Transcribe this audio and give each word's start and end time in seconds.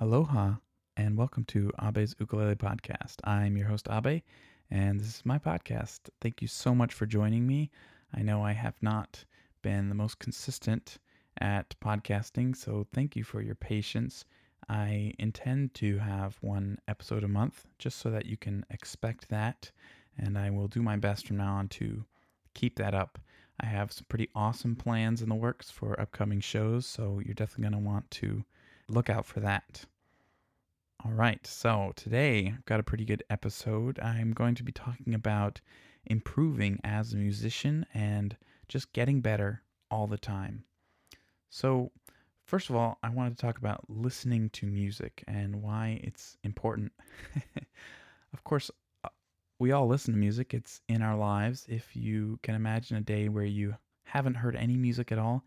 Aloha 0.00 0.54
and 0.96 1.16
welcome 1.16 1.44
to 1.44 1.70
Abe's 1.78 2.14
Ukulele 2.18 2.54
Podcast. 2.54 3.16
I'm 3.24 3.56
your 3.56 3.68
host, 3.68 3.88
Abe, 3.90 4.22
and 4.70 4.98
this 4.98 5.08
is 5.08 5.22
my 5.24 5.38
podcast. 5.38 6.08
Thank 6.20 6.40
you 6.40 6.48
so 6.48 6.74
much 6.74 6.94
for 6.94 7.04
joining 7.04 7.46
me. 7.46 7.70
I 8.14 8.22
know 8.22 8.42
I 8.42 8.52
have 8.52 8.76
not 8.80 9.24
been 9.60 9.88
the 9.88 9.94
most 9.94 10.18
consistent 10.18 10.98
at 11.40 11.74
podcasting, 11.80 12.56
so 12.56 12.86
thank 12.94 13.16
you 13.16 13.24
for 13.24 13.42
your 13.42 13.54
patience. 13.54 14.24
I 14.68 15.12
intend 15.18 15.74
to 15.74 15.98
have 15.98 16.38
one 16.40 16.78
episode 16.88 17.24
a 17.24 17.28
month 17.28 17.66
just 17.78 17.98
so 17.98 18.10
that 18.10 18.26
you 18.26 18.36
can 18.36 18.64
expect 18.70 19.28
that, 19.28 19.70
and 20.16 20.38
I 20.38 20.50
will 20.50 20.68
do 20.68 20.82
my 20.82 20.96
best 20.96 21.26
from 21.26 21.36
now 21.38 21.54
on 21.56 21.68
to 21.68 22.04
keep 22.54 22.76
that 22.76 22.94
up. 22.94 23.18
I 23.60 23.66
have 23.66 23.92
some 23.92 24.06
pretty 24.08 24.28
awesome 24.34 24.76
plans 24.76 25.20
in 25.20 25.28
the 25.28 25.34
works 25.34 25.70
for 25.70 26.00
upcoming 26.00 26.40
shows, 26.40 26.86
so 26.86 27.20
you're 27.24 27.34
definitely 27.34 27.70
going 27.70 27.82
to 27.82 27.88
want 27.88 28.10
to 28.12 28.44
look 28.88 29.10
out 29.10 29.26
for 29.26 29.40
that. 29.40 29.84
All 31.04 31.12
right, 31.12 31.44
so 31.46 31.92
today 31.96 32.52
I've 32.56 32.64
got 32.64 32.80
a 32.80 32.84
pretty 32.84 33.04
good 33.04 33.22
episode. 33.30 33.98
I'm 34.00 34.32
going 34.32 34.54
to 34.56 34.62
be 34.62 34.72
talking 34.72 35.14
about 35.14 35.60
improving 36.06 36.80
as 36.84 37.12
a 37.12 37.16
musician 37.16 37.86
and 37.94 38.36
just 38.68 38.92
getting 38.92 39.20
better 39.20 39.62
all 39.90 40.06
the 40.06 40.18
time. 40.18 40.64
So, 41.50 41.90
first 42.44 42.70
of 42.70 42.76
all, 42.76 42.98
I 43.02 43.10
wanted 43.10 43.36
to 43.36 43.40
talk 43.40 43.58
about 43.58 43.84
listening 43.88 44.50
to 44.50 44.66
music 44.66 45.24
and 45.26 45.62
why 45.62 46.00
it's 46.02 46.36
important. 46.44 46.92
of 48.32 48.44
course, 48.44 48.70
we 49.58 49.72
all 49.72 49.86
listen 49.86 50.14
to 50.14 50.20
music, 50.20 50.54
it's 50.54 50.80
in 50.88 51.02
our 51.02 51.16
lives. 51.16 51.66
If 51.68 51.96
you 51.96 52.38
can 52.42 52.54
imagine 52.54 52.96
a 52.96 53.00
day 53.00 53.28
where 53.28 53.44
you 53.44 53.74
haven't 54.04 54.34
heard 54.34 54.56
any 54.56 54.76
music 54.76 55.10
at 55.10 55.18
all, 55.18 55.44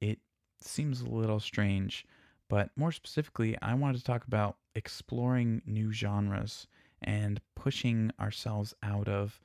it 0.00 0.18
seems 0.60 1.00
a 1.00 1.08
little 1.08 1.40
strange. 1.40 2.06
But 2.48 2.70
more 2.76 2.92
specifically, 2.92 3.56
I 3.62 3.74
wanted 3.74 3.98
to 3.98 4.04
talk 4.04 4.26
about 4.26 4.56
exploring 4.74 5.62
new 5.66 5.90
genres 5.92 6.66
and 7.02 7.40
pushing 7.54 8.12
ourselves 8.20 8.74
out 8.82 9.08
of 9.08 9.40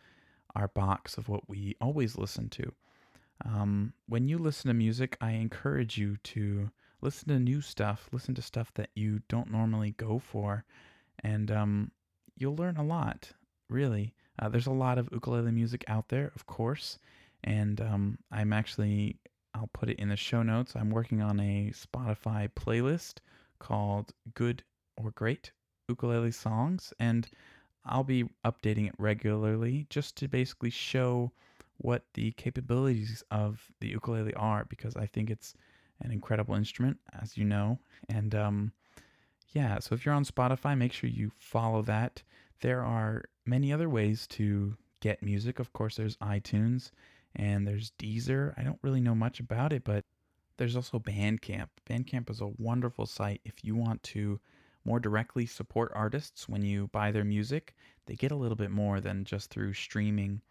our 0.56 0.67
box 0.67 1.17
of 1.17 1.30
what 1.30 1.50
we 1.50 1.76
always 1.82 2.17
listen 2.17 2.50
to. 2.50 2.73
Um, 3.45 3.94
when 4.08 4.28
you 4.28 4.38
listen 4.38 4.67
to 4.67 4.73
music, 4.73 5.17
I 5.22 5.32
encourage 5.32 5.98
you 5.98 6.17
to 6.17 6.70
listen 7.02 7.30
to 7.30 7.39
new 7.39 7.62
stuff, 7.62 8.08
listen 8.12 8.36
to 8.36 8.42
stuff 8.42 8.72
that 8.76 8.89
you 8.94 9.22
don't 9.30 9.52
normally 9.52 9.92
go 9.98 10.20
for, 10.20 10.64
and 11.23 11.50
um, 11.50 11.92
you'll 12.38 12.56
learn 12.56 12.78
a 12.78 12.84
lot, 12.84 13.32
really. 13.72 14.14
Uh, 14.39 14.50
there's 14.50 14.67
a 14.67 14.72
lot 14.72 14.97
of 14.97 15.09
ukulele 15.11 15.52
music 15.52 15.83
out 15.88 16.09
there, 16.09 16.31
of 16.36 16.45
course, 16.45 17.00
and 17.44 17.81
um, 17.81 18.17
I'm 18.31 18.53
actually, 18.53 19.17
I'll 19.53 19.69
put 19.73 19.89
it 19.89 20.00
in 20.00 20.09
the 20.09 20.16
show 20.16 20.44
notes. 20.44 20.75
I'm 20.75 20.89
working 20.89 21.22
on 21.22 21.39
a 21.39 21.72
Spotify 21.73 22.49
playlist 22.49 23.16
called 23.59 24.14
Good 24.33 24.64
or 24.97 25.11
Great 25.11 25.52
Ukulele 25.88 26.31
Songs, 26.31 26.94
and 26.99 27.30
I'll 27.86 28.03
be 28.03 28.30
updating 28.45 28.88
it 28.88 28.95
regularly 28.97 29.88
just 29.89 30.16
to 30.17 30.27
basically 30.27 30.69
show 30.69 31.31
what 31.77 32.03
the 32.14 32.31
capabilities 32.33 33.23
of 33.31 33.72
the 33.80 33.88
ukulele 33.88 34.33
are 34.36 34.66
because 34.66 34.95
I 34.95 35.08
think 35.08 35.30
it's 35.30 35.55
an 36.02 36.11
incredible 36.11 36.55
instrument, 36.55 36.97
as 37.22 37.38
you 37.38 37.44
know. 37.44 37.80
And 38.08 38.36
um, 38.36 38.72
yeah, 39.49 39.80
so 39.80 39.95
if 39.95 40.05
you're 40.05 40.16
on 40.16 40.25
Spotify, 40.25 40.77
make 40.77 40.94
sure 40.94 41.09
you 41.09 41.31
follow 41.38 41.81
that. 41.83 42.22
There 42.62 42.84
are 42.84 43.26
many 43.45 43.73
other 43.73 43.90
ways 43.90 44.28
to 44.28 44.78
get 45.00 45.23
music. 45.23 45.59
Of 45.59 45.73
course, 45.73 45.95
there's 45.95 46.17
iTunes 46.17 46.92
and 47.36 47.67
there's 47.67 47.92
Deezer. 48.00 48.54
I 48.58 48.64
don't 48.64 48.80
really 48.81 49.02
know 49.02 49.16
much 49.16 49.40
about 49.40 49.73
it, 49.73 49.84
but 49.84 50.06
there's 50.58 50.76
also 50.76 51.00
Bandcamp. 51.00 51.70
Bandcamp 51.89 52.30
is 52.30 52.39
a 52.42 52.52
wonderful 52.58 53.06
site 53.06 53.42
if 53.44 53.64
you 53.64 53.76
want 53.76 54.04
to 54.04 54.39
more 54.86 55.00
directly 55.00 55.45
support 55.45 55.92
artists 55.95 56.48
when 56.48 56.64
you 56.64 56.88
buy 56.88 57.12
their 57.12 57.23
music. 57.23 57.76
They 58.06 58.16
get 58.16 58.32
a 58.32 58.36
little 58.36 58.56
bit 58.56 58.72
more 58.72 59.00
than 59.00 59.26
just 59.26 59.49
through 59.49 59.73
streaming 59.73 60.42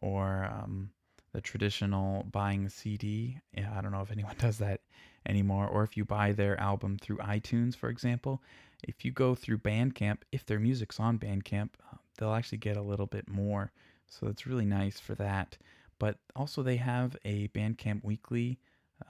or 0.00 0.44
um, 0.44 0.90
the 1.32 1.40
traditional 1.40 2.24
buying 2.30 2.64
a 2.66 2.70
CD. 2.70 3.38
Yeah, 3.56 3.72
I 3.76 3.80
don't 3.80 3.92
know 3.92 4.02
if 4.02 4.10
anyone 4.10 4.36
does 4.38 4.58
that 4.58 4.80
anymore. 5.26 5.66
Or 5.66 5.82
if 5.82 5.96
you 5.96 6.04
buy 6.04 6.32
their 6.32 6.58
album 6.60 6.98
through 7.00 7.18
iTunes, 7.18 7.76
for 7.76 7.88
example, 7.88 8.42
if 8.82 9.04
you 9.04 9.12
go 9.12 9.34
through 9.34 9.58
Bandcamp, 9.58 10.18
if 10.32 10.46
their 10.46 10.58
music's 10.58 11.00
on 11.00 11.18
Bandcamp, 11.18 11.70
uh, 11.92 11.96
they'll 12.16 12.34
actually 12.34 12.58
get 12.58 12.76
a 12.76 12.82
little 12.82 13.06
bit 13.06 13.28
more. 13.28 13.72
So 14.06 14.26
it's 14.26 14.46
really 14.46 14.64
nice 14.64 14.98
for 14.98 15.14
that. 15.16 15.56
But 15.98 16.16
also, 16.34 16.62
they 16.62 16.76
have 16.76 17.16
a 17.24 17.48
Bandcamp 17.48 18.02
weekly 18.02 18.58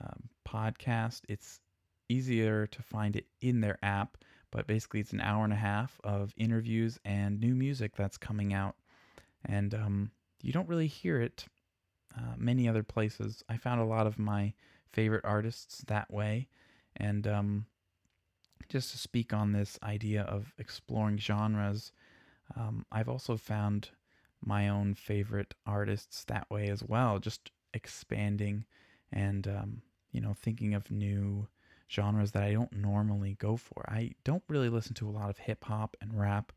um, 0.01 0.29
podcast. 0.47 1.23
It's 1.29 1.61
easier 2.09 2.67
to 2.67 2.83
find 2.83 3.15
it 3.15 3.27
in 3.41 3.61
their 3.61 3.79
app, 3.83 4.19
but 4.51 4.67
basically, 4.67 4.99
it's 5.01 5.13
an 5.13 5.21
hour 5.21 5.45
and 5.45 5.53
a 5.53 5.57
half 5.57 6.01
of 6.03 6.35
interviews 6.37 6.99
and 7.05 7.41
new 7.41 7.55
music 7.55 7.95
that's 7.95 8.19
coming 8.19 8.53
out. 8.53 8.75
And 9.45 9.73
um, 9.75 10.11
you 10.43 10.53
don't 10.53 10.69
really 10.69 10.89
hear 10.89 11.21
it 11.21 11.45
uh, 12.19 12.35
many 12.37 12.69
other 12.69 12.83
places. 12.83 13.45
I 13.49 13.57
found 13.57 13.81
a 13.81 13.85
lot 13.85 14.09
of 14.09 14.19
my 14.19 14.53
favorite 14.93 15.25
artists 15.25 15.85
that 15.87 16.11
way. 16.11 16.49
And 16.97 17.27
um, 17.27 17.67
just 18.69 18.91
to 18.93 18.99
speak 18.99 19.33
on 19.33 19.53
this 19.53 19.79
idea 19.83 20.23
of 20.23 20.53
exploring 20.59 21.19
genres, 21.19 21.93
um, 22.57 22.85
I've 22.91 23.09
also 23.09 23.37
found 23.37 23.91
my 24.45 24.69
own 24.69 24.95
favorite 24.95 25.55
artists 25.67 26.25
that 26.25 26.51
way 26.51 26.69
as 26.69 26.83
well, 26.83 27.19
just 27.19 27.51
expanding 27.75 28.65
and, 29.13 29.47
um, 29.47 29.83
you 30.13 30.21
know, 30.21 30.35
thinking 30.35 30.75
of 30.75 30.91
new 30.91 31.47
genres 31.91 32.33
that 32.33 32.43
I 32.43 32.53
don't 32.53 32.73
normally 32.73 33.37
go 33.39 33.57
for. 33.57 33.85
I 33.89 34.13
don't 34.25 34.43
really 34.49 34.69
listen 34.69 34.95
to 34.95 35.09
a 35.09 35.11
lot 35.11 35.31
of 35.31 35.39
hip 35.39 35.65
hop 35.65 35.97
and 36.01 36.19
rap, 36.19 36.53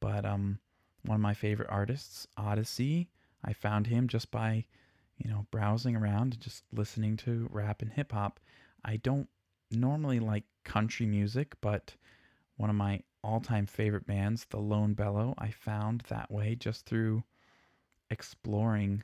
but 0.00 0.24
um, 0.24 0.58
one 1.04 1.16
of 1.16 1.20
my 1.20 1.34
favorite 1.34 1.70
artists, 1.70 2.26
Oddisee, 2.38 3.08
I 3.44 3.52
found 3.52 3.86
him 3.86 4.08
just 4.08 4.30
by, 4.30 4.64
you 5.18 5.30
know, 5.30 5.46
browsing 5.50 5.96
around 5.96 6.34
and 6.34 6.40
just 6.40 6.64
listening 6.72 7.16
to 7.18 7.48
rap 7.50 7.82
and 7.82 7.92
hip 7.92 8.12
hop. 8.12 8.40
I 8.84 8.96
don't 8.96 9.28
normally 9.70 10.20
like 10.20 10.44
country 10.64 11.06
music, 11.06 11.54
but 11.60 11.94
one 12.56 12.70
of 12.70 12.76
my 12.76 13.00
all 13.22 13.40
time 13.40 13.66
favorite 13.66 14.06
bands, 14.06 14.46
The 14.50 14.58
Lone 14.58 14.94
Bellow, 14.94 15.34
I 15.38 15.50
found 15.50 16.02
that 16.08 16.30
way 16.30 16.54
just 16.54 16.86
through 16.86 17.24
exploring. 18.10 19.02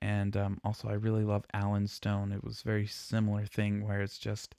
And 0.00 0.36
um, 0.36 0.60
also, 0.62 0.88
I 0.88 0.92
really 0.92 1.24
love 1.24 1.44
Allen 1.52 1.86
Stone. 1.86 2.32
It 2.32 2.44
was 2.44 2.62
very 2.62 2.86
similar 2.86 3.44
thing 3.46 3.84
where 3.84 4.02
it's 4.02 4.18
just, 4.18 4.54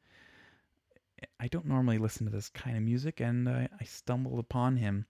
I 1.40 1.48
don't 1.48 1.68
normally 1.68 2.00
listen 2.00 2.26
to 2.26 2.32
this 2.32 2.50
kind 2.50 2.76
of 2.76 2.84
music, 2.84 3.22
and 3.22 3.48
I, 3.48 3.70
I 3.80 3.84
stumbled 3.86 4.40
upon 4.40 4.78
him. 4.78 5.06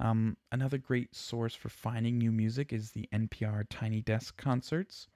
Um, 0.00 0.36
another 0.52 0.78
great 0.78 1.14
source 1.14 1.54
for 1.54 1.68
finding 1.68 2.18
new 2.18 2.30
music 2.30 2.72
is 2.72 2.90
the 2.90 3.08
NPR 3.12 3.64
Tiny 3.68 4.00
Desk 4.00 4.36
concerts. 4.36 5.08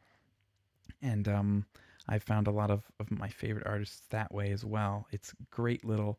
And 1.00 1.28
um, 1.28 1.66
I 2.08 2.18
found 2.18 2.46
a 2.46 2.52
lot 2.52 2.70
of, 2.70 2.84
of 3.00 3.10
my 3.10 3.28
favorite 3.28 3.66
artists 3.66 4.02
that 4.10 4.32
way 4.32 4.50
as 4.52 4.64
well. 4.64 5.06
It's 5.10 5.34
great 5.50 5.84
little 5.84 6.18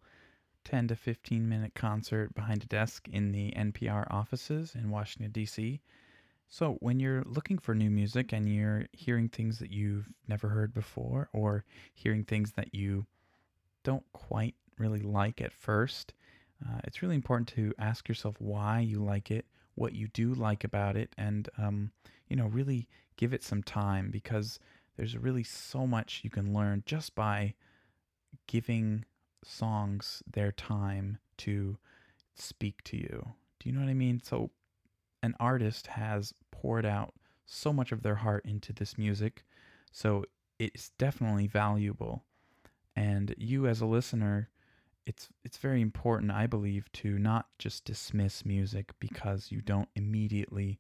10 0.64 0.88
to 0.90 0.96
15 0.96 1.48
minute 1.48 1.74
concert 1.76 2.34
behind 2.34 2.64
a 2.64 2.68
desk 2.68 3.08
in 3.10 3.32
the 3.32 3.52
NPR 3.52 4.08
offices 4.10 4.76
in 4.76 4.90
Washington, 4.90 5.32
D.C. 5.32 5.82
So, 6.48 6.78
when 6.80 7.00
you're 7.00 7.24
looking 7.26 7.58
for 7.58 7.74
new 7.74 7.90
music 7.90 8.32
and 8.32 8.48
you're 8.48 8.86
hearing 8.94 9.28
things 9.28 9.60
that 9.60 9.72
you've 9.72 10.10
never 10.28 10.50
heard 10.50 10.74
before 10.74 11.30
or 11.34 11.66
hearing 11.94 12.24
things 12.24 12.54
that 12.54 12.74
you 12.74 13.06
don't 13.84 14.06
quite 14.14 14.56
really 14.78 15.02
like 15.02 15.42
at 15.42 15.52
first, 15.52 16.14
uh, 16.64 16.80
it's 16.84 17.02
really 17.02 17.16
important 17.16 17.48
to 17.50 17.74
ask 17.80 18.08
yourself 18.08 18.36
why 18.40 18.80
you 18.80 19.04
like 19.04 19.32
it, 19.32 19.46
what 19.76 19.94
you 19.94 20.08
do 20.10 20.34
like 20.34 20.64
about 20.64 20.96
it, 20.96 21.14
and 21.18 21.50
um, 21.58 21.92
you 22.30 22.36
know 22.36 22.48
really 22.48 22.88
give 23.18 23.34
it 23.34 23.44
some 23.44 23.64
time 23.64 24.10
because 24.12 24.60
there's 24.98 25.18
really 25.18 25.44
so 25.44 25.88
much 25.88 26.22
you 26.24 26.30
can 26.30 26.54
learn 26.54 26.84
just 26.86 27.16
by 27.16 27.54
giving 28.48 29.06
songs 29.44 30.24
their 30.32 30.52
time 30.52 31.18
to 31.38 31.78
speak 32.36 32.84
to 32.84 32.98
you. 32.98 33.34
Do 33.60 33.70
you 33.70 33.76
know 33.76 33.82
what 33.82 33.90
I 33.90 33.96
mean? 33.96 34.22
So 34.24 34.52
an 35.22 35.36
artist 35.40 35.88
has 35.88 36.34
poured 36.52 36.86
out 36.86 37.14
so 37.46 37.74
much 37.74 37.92
of 37.92 38.04
their 38.04 38.16
heart 38.16 38.46
into 38.46 38.74
this 38.74 38.98
music, 38.98 39.44
so 39.92 40.26
it's 40.60 40.92
definitely 40.98 41.48
valuable. 41.48 42.24
And 42.96 43.34
you 43.38 43.68
as 43.68 43.82
a 43.82 43.86
listener 43.86 44.50
it's 45.06 45.30
it's 45.44 45.58
very 45.58 45.82
important, 45.82 46.32
I 46.32 46.48
believe, 46.48 46.92
to 46.94 47.18
not 47.20 47.48
just 47.60 47.86
dismiss 47.86 48.46
music 48.46 48.92
because 49.00 49.52
you 49.52 49.62
don't 49.62 49.90
immediately 49.96 50.80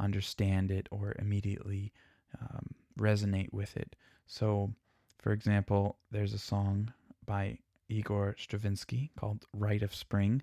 understand 0.00 0.70
it 0.70 0.88
or 0.90 1.14
immediately 1.18 1.92
um, 2.40 2.74
resonate 2.98 3.52
with 3.52 3.76
it. 3.76 3.96
So, 4.26 4.72
for 5.18 5.32
example, 5.32 5.98
there's 6.10 6.34
a 6.34 6.38
song 6.38 6.92
by 7.26 7.58
Igor 7.88 8.36
Stravinsky 8.38 9.10
called 9.16 9.46
"Rite 9.52 9.82
of 9.82 9.94
Spring." 9.94 10.42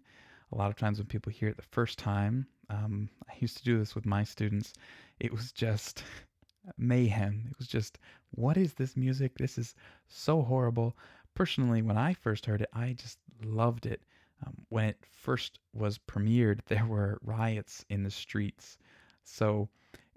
A 0.52 0.58
lot 0.58 0.70
of 0.70 0.78
times 0.78 1.00
when 1.00 1.08
people 1.08 1.32
hear 1.32 1.50
it 1.50 1.58
the 1.58 1.64
first 1.64 1.98
time, 2.00 2.48
um, 2.70 3.10
I 3.30 3.34
used 3.40 3.58
to 3.58 3.64
do 3.64 3.78
this 3.78 3.96
with 3.96 4.06
my 4.06 4.24
students. 4.24 4.74
It 5.20 5.32
was 5.32 5.52
just 5.52 6.04
mayhem. 6.78 7.48
It 7.52 7.58
was 7.58 7.68
just, 7.68 8.00
what 8.32 8.58
is 8.58 8.74
this 8.74 8.98
music? 8.98 9.38
This 9.38 9.58
is 9.58 9.76
so 10.08 10.42
horrible. 10.42 10.96
Personally, 11.34 11.82
when 11.82 11.98
I 11.98 12.14
first 12.14 12.46
heard 12.46 12.62
it, 12.62 12.70
I 12.74 12.94
just 12.94 13.20
loved 13.44 13.86
it. 13.86 14.02
Um, 14.46 14.54
when 14.70 14.86
it 14.86 14.98
first 15.12 15.60
was 15.74 15.98
premiered, 15.98 16.60
there 16.68 16.86
were 16.86 17.20
riots 17.22 17.86
in 17.90 18.04
the 18.04 18.12
streets. 18.12 18.78
So 19.26 19.68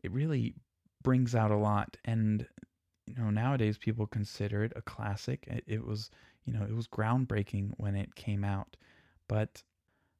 it 0.03 0.13
really 0.13 0.55
brings 1.03 1.35
out 1.35 1.51
a 1.51 1.57
lot. 1.57 1.97
And, 2.05 2.47
you 3.07 3.17
know, 3.17 3.31
nowadays 3.31 3.79
people 3.79 4.07
consider 4.07 4.63
it 4.63 4.73
a 4.77 4.83
classic. 4.83 5.45
It, 5.49 5.65
it 5.67 5.85
was, 5.85 6.11
you 6.45 6.53
know, 6.53 6.63
it 6.63 6.75
was 6.75 6.87
groundbreaking 6.87 7.73
when 7.79 7.97
it 7.97 8.15
came 8.15 8.45
out. 8.45 8.77
But 9.27 9.63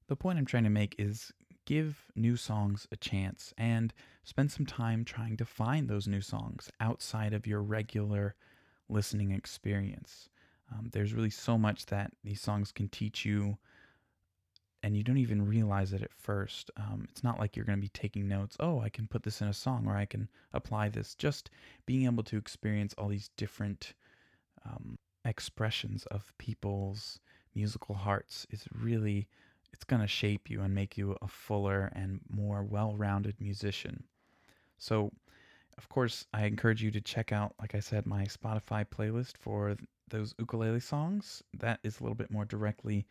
the 0.09 0.17
point 0.17 0.39
I'm 0.39 0.47
trying 0.47 0.65
to 0.65 0.71
make 0.71 0.97
is 0.99 1.33
give 1.67 2.07
new 2.17 2.35
songs 2.37 2.89
a 2.91 2.97
chance 2.97 3.53
and 3.59 3.93
spend 4.25 4.51
some 4.51 4.65
time 4.65 5.05
trying 5.05 5.37
to 5.37 5.45
find 5.45 5.87
those 5.87 6.09
new 6.09 6.23
songs 6.23 6.71
outside 6.81 7.35
of 7.35 7.47
your 7.47 7.63
regular 7.63 8.35
listening 8.89 9.33
experience. 9.33 10.31
Um, 10.73 10.89
there's 10.93 11.13
really 11.13 11.31
so 11.31 11.59
much 11.59 11.87
that 11.87 12.13
these 12.25 12.41
songs 12.41 12.73
can 12.73 12.89
teach 12.89 13.25
you, 13.25 13.59
and 14.83 14.97
you 14.97 15.03
don't 15.03 15.19
even 15.19 15.47
realize 15.47 15.93
it 15.93 16.03
at 16.03 16.13
first. 16.13 16.71
Um, 16.77 17.07
it's 17.11 17.25
not 17.25 17.39
like 17.39 17.57
you're 17.57 17.65
going 17.65 17.79
to 17.79 17.83
be 17.83 17.89
taking 17.89 18.29
notes, 18.29 18.57
oh, 18.61 18.81
I 18.81 18.89
can 18.89 19.07
put 19.07 19.23
this 19.23 19.41
in 19.41 19.49
a 19.49 19.53
song 19.53 19.87
or 19.87 19.97
I 19.97 20.05
can 20.05 20.29
apply 20.53 20.89
this. 20.89 21.15
Just 21.15 21.51
being 21.87 22.05
able 22.05 22.23
to 22.25 22.37
experience 22.37 22.95
all 22.97 23.09
these 23.09 23.31
different 23.37 23.95
um, 24.65 24.99
expressions 25.25 26.07
of 26.07 26.33
people's 26.39 27.19
musical 27.55 27.95
hearts 27.95 28.47
is 28.51 28.65
really 28.73 29.29
it's 29.73 29.85
going 29.85 30.03
to 30.03 30.09
shape 30.09 30.49
you 30.49 30.63
and 30.63 30.75
make 30.75 30.97
you 30.97 31.17
a 31.21 31.29
fuller 31.29 31.93
and 31.95 32.21
more 32.31 32.63
well 32.63 32.95
rounded 32.97 33.41
musician. 33.41 34.05
So, 34.79 35.11
of 35.77 35.89
course, 35.89 36.25
I 36.33 36.47
encourage 36.47 36.83
you 36.83 36.91
to 36.93 37.01
check 37.01 37.33
out, 37.33 37.55
like 37.61 37.75
I 37.75 37.81
said, 37.81 38.07
my 38.07 38.25
Spotify 38.25 38.85
playlist 38.87 39.37
for 39.37 39.77
those 40.09 40.35
ukulele 40.39 40.81
songs. 40.81 41.43
That 41.59 41.81
is 41.83 42.01
a 42.01 42.03
little 42.03 42.17
bit 42.17 42.31
more 42.31 42.45
directly 42.45 43.07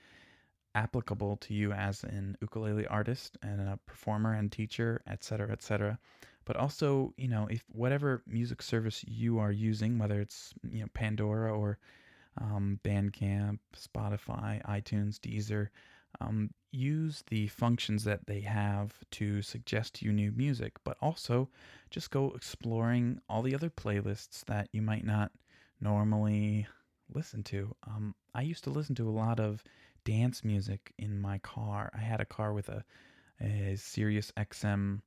applicable 0.78 1.38
to 1.38 1.54
you 1.56 1.72
as 1.72 2.04
an 2.04 2.38
ukulele 2.40 2.86
artist 2.88 3.38
and 3.42 3.60
a 3.60 3.80
performer 3.88 4.34
and 4.34 4.52
teacher, 4.52 5.02
etc., 5.08 5.52
etc. 5.52 5.98
But 6.46 6.56
also, 6.56 7.14
you 7.18 7.28
know, 7.28 7.48
if 7.50 7.64
whatever 7.72 8.22
music 8.28 8.62
service 8.62 9.04
you 9.08 9.40
are 9.40 9.52
using, 9.52 9.98
whether 9.98 10.22
it's 10.22 10.54
you 10.70 10.82
know 10.82 10.88
Pandora 10.94 11.52
or 11.52 11.80
um, 12.40 12.80
Bandcamp, 12.84 13.58
Spotify, 13.76 14.64
iTunes, 14.66 15.20
Deezer, 15.20 15.70
um, 16.22 16.52
use 16.72 17.24
the 17.30 17.48
functions 17.48 18.04
that 18.04 18.28
they 18.28 18.42
have 18.42 18.94
to 19.12 19.42
suggest 19.42 20.02
you 20.04 20.14
new 20.14 20.32
music, 20.32 20.74
but 20.84 20.98
also 21.02 21.50
just 21.90 22.12
go 22.12 22.32
exploring 22.36 23.20
all 23.28 23.42
the 23.42 23.56
other 23.56 23.72
playlists 23.72 24.46
that 24.46 24.70
you 24.72 24.82
might 24.82 25.06
not 25.06 25.32
normally 25.82 26.68
listen 27.14 27.44
to. 27.44 27.76
Um, 27.88 28.14
I 28.36 28.42
used 28.42 28.64
to 28.66 28.70
listen 28.70 28.96
to 28.96 29.10
a 29.10 29.18
lot 29.26 29.40
of 29.40 29.64
dance 30.08 30.42
music 30.46 30.94
in 30.98 31.20
my 31.20 31.38
car. 31.40 31.92
I 31.94 32.00
had 32.00 32.22
a 32.22 32.26
car 32.26 32.54
with 32.54 32.70
a, 32.70 32.86
a 33.42 33.76
Sirius 33.76 34.32
XM 34.38 35.02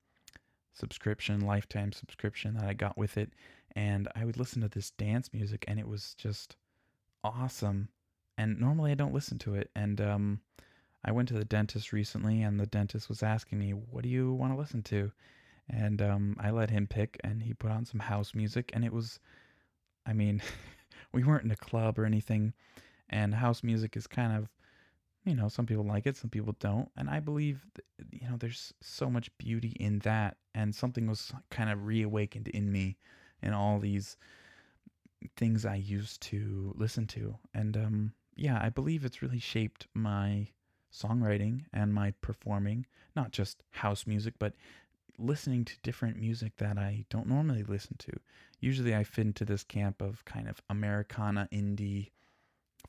subscription, 0.74 1.40
lifetime 1.40 1.90
subscription 1.90 2.52
that 2.54 2.64
I 2.64 2.74
got 2.74 2.98
with 2.98 3.16
it, 3.16 3.32
and 3.74 4.08
I 4.14 4.26
would 4.26 4.36
listen 4.36 4.60
to 4.60 4.68
this 4.68 4.90
dance 4.90 5.30
music, 5.32 5.64
and 5.66 5.80
it 5.80 5.88
was 5.88 6.14
just 6.18 6.56
awesome. 7.24 7.88
And 8.36 8.60
normally 8.60 8.92
I 8.92 8.94
don't 8.94 9.14
listen 9.14 9.38
to 9.38 9.54
it, 9.54 9.70
and 9.74 10.02
um, 10.02 10.40
I 11.02 11.12
went 11.12 11.28
to 11.28 11.34
the 11.34 11.46
dentist 11.46 11.94
recently, 11.94 12.42
and 12.42 12.60
the 12.60 12.66
dentist 12.66 13.08
was 13.08 13.22
asking 13.22 13.58
me, 13.58 13.70
"What 13.70 14.02
do 14.02 14.10
you 14.10 14.34
want 14.34 14.52
to 14.52 14.58
listen 14.58 14.82
to?" 14.84 15.12
And 15.70 16.02
um, 16.02 16.36
I 16.38 16.50
let 16.50 16.68
him 16.68 16.86
pick, 16.86 17.18
and 17.24 17.42
he 17.42 17.54
put 17.54 17.70
on 17.70 17.86
some 17.86 18.00
house 18.00 18.34
music, 18.34 18.70
and 18.74 18.84
it 18.84 18.92
was, 18.92 19.18
I 20.04 20.12
mean, 20.12 20.42
we 21.12 21.24
weren't 21.24 21.46
in 21.46 21.50
a 21.50 21.56
club 21.56 21.98
or 21.98 22.04
anything, 22.04 22.52
and 23.08 23.34
house 23.34 23.62
music 23.62 23.96
is 23.96 24.06
kind 24.06 24.36
of, 24.36 24.50
you 25.30 25.36
know, 25.36 25.48
some 25.48 25.64
people 25.64 25.84
like 25.84 26.06
it, 26.06 26.16
some 26.16 26.28
people 26.28 26.56
don't, 26.58 26.88
and 26.96 27.08
I 27.08 27.20
believe, 27.20 27.64
you 28.10 28.28
know, 28.28 28.36
there's 28.36 28.74
so 28.80 29.08
much 29.08 29.30
beauty 29.38 29.76
in 29.78 30.00
that, 30.00 30.36
and 30.56 30.74
something 30.74 31.06
was 31.06 31.32
kind 31.50 31.70
of 31.70 31.86
reawakened 31.86 32.48
in 32.48 32.72
me, 32.72 32.96
in 33.40 33.52
all 33.52 33.78
these 33.78 34.16
things 35.36 35.64
I 35.64 35.76
used 35.76 36.20
to 36.22 36.74
listen 36.76 37.06
to, 37.08 37.36
and 37.54 37.76
um, 37.76 38.12
yeah, 38.34 38.58
I 38.60 38.70
believe 38.70 39.04
it's 39.04 39.22
really 39.22 39.38
shaped 39.38 39.86
my 39.94 40.48
songwriting 40.92 41.66
and 41.72 41.94
my 41.94 42.12
performing, 42.20 42.86
not 43.14 43.30
just 43.30 43.62
house 43.70 44.08
music, 44.08 44.34
but 44.40 44.54
listening 45.16 45.64
to 45.66 45.74
different 45.84 46.18
music 46.18 46.56
that 46.56 46.76
I 46.76 47.04
don't 47.08 47.28
normally 47.28 47.62
listen 47.62 47.94
to. 47.98 48.12
Usually 48.58 48.96
I 48.96 49.04
fit 49.04 49.26
into 49.26 49.44
this 49.44 49.62
camp 49.62 50.02
of 50.02 50.24
kind 50.24 50.48
of 50.48 50.60
Americana, 50.68 51.48
indie, 51.52 52.10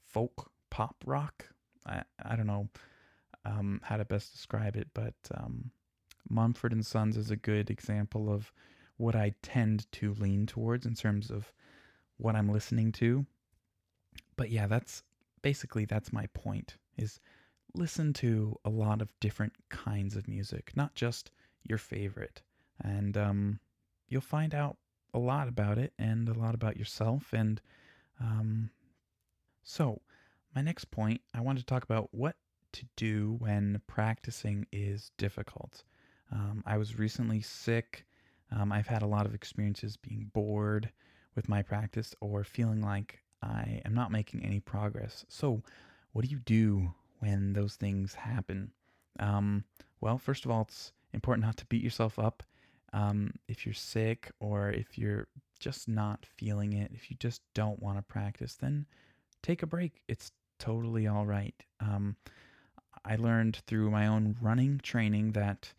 folk, 0.08 0.50
pop 0.72 0.96
rock. 1.06 1.50
I, 1.86 2.04
I 2.24 2.36
don't 2.36 2.48
know 2.48 2.70
um, 3.46 3.82
how 3.84 3.98
to 3.98 4.06
best 4.06 4.34
describe 4.34 4.76
it, 4.76 4.88
but 4.94 5.16
um, 5.36 5.72
Mumford 6.30 6.74
and 6.74 6.86
Sons 6.86 7.18
is 7.18 7.32
a 7.32 7.36
good 7.36 7.70
example 7.70 8.32
of 8.32 8.52
what 8.98 9.16
I 9.16 9.34
tend 9.42 9.92
to 9.94 10.14
lean 10.14 10.46
towards 10.46 10.86
in 10.86 10.96
terms 10.96 11.32
of 11.32 11.52
what 12.18 12.36
I'm 12.36 12.50
listening 12.50 12.92
to. 12.94 13.26
But 14.38 14.52
yeah, 14.52 14.68
that's 14.68 15.04
basically 15.42 15.86
that's 15.86 16.14
my 16.14 16.28
point 16.28 16.78
is 16.98 17.20
listen 17.74 18.14
to 18.14 18.58
a 18.66 18.70
lot 18.70 19.02
of 19.02 19.12
different 19.20 19.54
kinds 19.70 20.16
of 20.16 20.28
music, 20.28 20.72
not 20.76 20.94
just 20.94 21.32
your 21.64 21.78
favorite. 21.78 22.42
And 22.84 23.18
um, 23.18 23.60
you'll 24.08 24.22
find 24.22 24.54
out 24.54 24.78
a 25.14 25.20
lot 25.20 25.48
about 25.48 25.78
it 25.78 25.94
and 25.98 26.28
a 26.30 26.34
lot 26.34 26.54
about 26.54 26.78
yourself. 26.78 27.34
And 27.34 27.62
um, 28.20 28.70
so, 29.64 30.02
my 30.56 30.62
next 30.62 30.86
point, 30.92 31.22
I 31.34 31.42
want 31.42 31.60
to 31.60 31.66
talk 31.66 31.84
about 31.84 32.10
what 32.12 32.36
to 32.74 32.86
do 32.96 33.36
when 33.40 33.82
practicing 33.88 34.66
is 34.72 35.12
difficult. 35.18 35.84
Um, 36.32 36.64
I 36.66 36.78
was 36.78 36.98
recently 36.98 37.42
sick. 37.42 38.06
Um, 38.52 38.72
I've 38.72 38.88
had 38.88 39.02
a 39.02 39.08
lot 39.08 39.26
of 39.26 39.34
experiences 39.34 39.98
being 39.98 40.30
bored 40.34 40.90
with 41.36 41.50
my 41.50 41.62
practice 41.62 42.14
or 42.20 42.44
feeling 42.44 42.82
like 42.82 43.20
I 43.42 43.82
am 43.86 43.94
not 43.94 44.12
making 44.12 44.44
any 44.44 44.60
progress. 44.60 45.26
So, 45.30 45.62
what 46.14 46.26
do 46.26 46.32
you 46.32 46.40
do 46.40 46.94
when 47.20 47.54
those 47.54 47.76
things 47.76 48.14
happen? 48.14 48.72
Um, 49.20 49.64
well, 50.02 50.18
first 50.18 50.46
of 50.46 50.52
all, 50.52 50.64
it's 50.64 50.92
important 51.14 51.46
not 51.46 51.58
to 51.58 51.66
beat 51.66 51.84
yourself 51.84 52.20
up. 52.20 52.44
Um, 52.94 53.34
if 53.48 53.66
you're 53.66 53.74
sick 53.74 54.32
or 54.40 54.70
if 54.70 54.98
you're 54.98 55.28
just 55.60 55.88
not 55.88 56.26
feeling 56.26 56.74
it, 56.74 56.92
if 56.94 57.10
you 57.10 57.16
just 57.20 57.42
don't 57.54 57.82
want 57.82 57.98
to 57.98 58.04
practice, 58.04 58.56
then 58.56 58.86
take 59.42 59.64
a 59.64 59.68
break. 59.68 60.02
It's 60.08 60.32
totally 60.62 61.08
all 61.08 61.26
right. 61.26 61.56
Um, 61.80 62.16
I 63.04 63.16
learned 63.16 63.58
through 63.66 63.90
my 63.90 64.06
own 64.06 64.36
running 64.40 64.80
training 64.84 65.32
that 65.32 65.74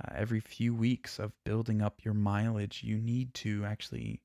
uh, 0.00 0.14
every 0.16 0.40
few 0.40 0.74
weeks 0.74 1.18
of 1.18 1.32
building 1.44 1.82
up 1.82 2.02
your 2.04 2.14
mileage, 2.14 2.82
you 2.82 2.96
need 2.96 3.34
to 3.34 3.66
actually 3.66 4.22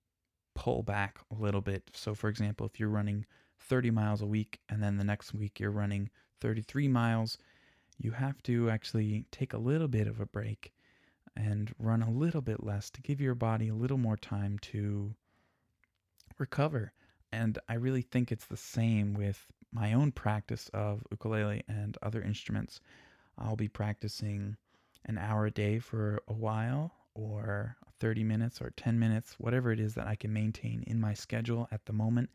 pull 0.56 0.84
back 0.84 1.20
a 1.32 1.42
little 1.42 1.60
bit. 1.60 1.84
So, 1.94 2.16
for 2.16 2.30
example, 2.30 2.66
if 2.66 2.80
you're 2.80 2.88
running 2.88 3.26
30 3.60 3.92
miles 3.92 4.22
a 4.22 4.26
week 4.26 4.62
and 4.70 4.82
then 4.82 4.96
the 4.96 5.04
next 5.04 5.34
week 5.34 5.60
you're 5.60 5.70
running 5.70 6.10
33 6.40 6.88
miles, 6.88 7.38
you 7.98 8.12
have 8.12 8.42
to 8.44 8.70
actually 8.70 9.26
take 9.32 9.52
a 9.52 9.58
little 9.58 9.90
bit 9.90 10.08
of 10.08 10.22
a 10.22 10.26
break 10.26 10.72
and 11.36 11.74
run 11.78 12.02
a 12.02 12.10
little 12.10 12.42
bit 12.42 12.64
less 12.64 12.90
to 12.92 13.02
give 13.02 13.20
your 13.20 13.36
body 13.36 13.68
a 13.68 13.76
little 13.76 13.98
more 13.98 14.18
time 14.18 14.58
to 14.60 15.14
recover. 16.38 16.94
And 17.34 17.60
I 17.68 17.74
really 17.74 18.02
think 18.02 18.32
it's 18.32 18.46
the 18.46 18.56
same 18.58 19.14
with 19.14 19.46
my 19.72 19.94
own 19.94 20.12
practice 20.12 20.70
of 20.74 21.04
ukulele 21.12 21.64
and 21.68 21.98
other 22.02 22.22
instruments. 22.22 22.82
I'll 23.38 23.56
be 23.56 23.68
practicing 23.68 24.58
an 25.06 25.18
hour 25.18 25.46
a 25.46 25.52
day 25.52 25.80
for 25.80 26.22
a 26.28 26.34
while, 26.34 26.94
or 27.16 27.78
30 28.00 28.24
minutes, 28.24 28.62
or 28.62 28.72
10 28.72 29.00
minutes, 29.00 29.36
whatever 29.38 29.72
it 29.72 29.80
is 29.80 29.96
that 29.96 30.08
I 30.08 30.16
can 30.16 30.34
maintain 30.34 30.84
in 30.88 31.00
my 31.00 31.14
schedule 31.14 31.68
at 31.72 31.86
the 31.86 31.94
moment. 31.94 32.30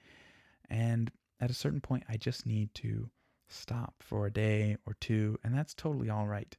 And 0.70 1.10
at 1.40 1.50
a 1.50 1.54
certain 1.54 1.80
point, 1.80 2.04
I 2.08 2.16
just 2.16 2.46
need 2.46 2.74
to 2.74 3.10
stop 3.48 3.94
for 4.00 4.26
a 4.26 4.32
day 4.32 4.76
or 4.86 4.96
two, 5.00 5.38
and 5.44 5.54
that's 5.54 5.74
totally 5.74 6.10
all 6.10 6.26
right. 6.26 6.56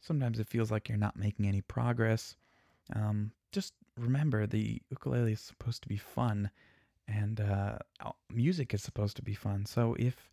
Sometimes 0.00 0.40
it 0.40 0.48
feels 0.48 0.70
like 0.70 0.88
you're 0.88 0.98
not 0.98 1.16
making 1.16 1.46
any 1.46 1.60
progress. 1.60 2.36
Um, 2.94 3.32
just 3.52 3.74
remember 3.96 4.46
the 4.46 4.82
ukulele 4.90 5.32
is 5.32 5.40
supposed 5.40 5.82
to 5.82 5.88
be 5.88 5.96
fun, 5.96 6.50
and 7.08 7.40
uh, 7.40 7.78
music 8.32 8.74
is 8.74 8.82
supposed 8.82 9.16
to 9.16 9.22
be 9.22 9.34
fun. 9.34 9.66
So 9.66 9.96
if 9.98 10.30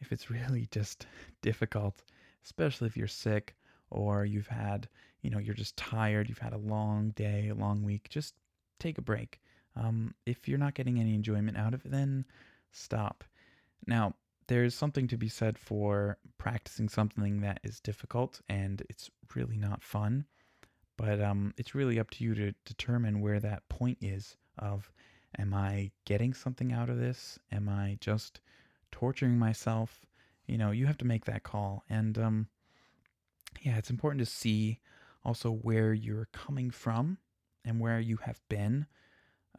if 0.00 0.12
it's 0.12 0.30
really 0.30 0.68
just 0.70 1.06
difficult, 1.42 2.02
especially 2.44 2.86
if 2.86 2.96
you're 2.96 3.08
sick 3.08 3.56
or 3.90 4.24
you've 4.24 4.48
had, 4.48 4.88
you 5.22 5.30
know, 5.30 5.38
you're 5.38 5.54
just 5.54 5.76
tired, 5.76 6.28
you've 6.28 6.38
had 6.38 6.52
a 6.52 6.58
long 6.58 7.10
day, 7.10 7.48
a 7.48 7.54
long 7.54 7.82
week, 7.82 8.08
just 8.08 8.34
take 8.78 8.98
a 8.98 9.02
break. 9.02 9.40
Um, 9.74 10.14
if 10.24 10.48
you're 10.48 10.58
not 10.58 10.74
getting 10.74 10.98
any 10.98 11.14
enjoyment 11.14 11.56
out 11.56 11.74
of 11.74 11.84
it, 11.84 11.90
then 11.90 12.24
stop. 12.72 13.24
Now, 13.86 14.14
there's 14.48 14.74
something 14.74 15.08
to 15.08 15.16
be 15.16 15.28
said 15.28 15.58
for 15.58 16.18
practicing 16.38 16.88
something 16.88 17.40
that 17.40 17.60
is 17.64 17.80
difficult 17.80 18.40
and 18.48 18.82
it's 18.88 19.10
really 19.34 19.56
not 19.56 19.82
fun. 19.82 20.26
But 20.96 21.20
um, 21.20 21.52
it's 21.58 21.74
really 21.74 21.98
up 21.98 22.10
to 22.12 22.24
you 22.24 22.34
to 22.34 22.54
determine 22.64 23.20
where 23.20 23.40
that 23.40 23.68
point 23.68 23.98
is 24.00 24.36
of 24.58 24.90
am 25.38 25.54
I 25.54 25.90
getting 26.04 26.34
something 26.34 26.72
out 26.72 26.90
of 26.90 26.98
this? 26.98 27.38
Am 27.52 27.68
I 27.68 27.98
just 28.00 28.40
torturing 28.90 29.38
myself? 29.38 30.06
You 30.46 30.58
know, 30.58 30.70
you 30.70 30.86
have 30.86 30.98
to 30.98 31.04
make 31.04 31.24
that 31.24 31.42
call. 31.42 31.84
And 31.88 32.18
um, 32.18 32.48
yeah, 33.62 33.76
it's 33.76 33.90
important 33.90 34.20
to 34.20 34.26
see 34.26 34.80
also 35.24 35.50
where 35.50 35.92
you're 35.92 36.28
coming 36.32 36.70
from 36.70 37.18
and 37.64 37.80
where 37.80 38.00
you 38.00 38.18
have 38.18 38.40
been. 38.48 38.86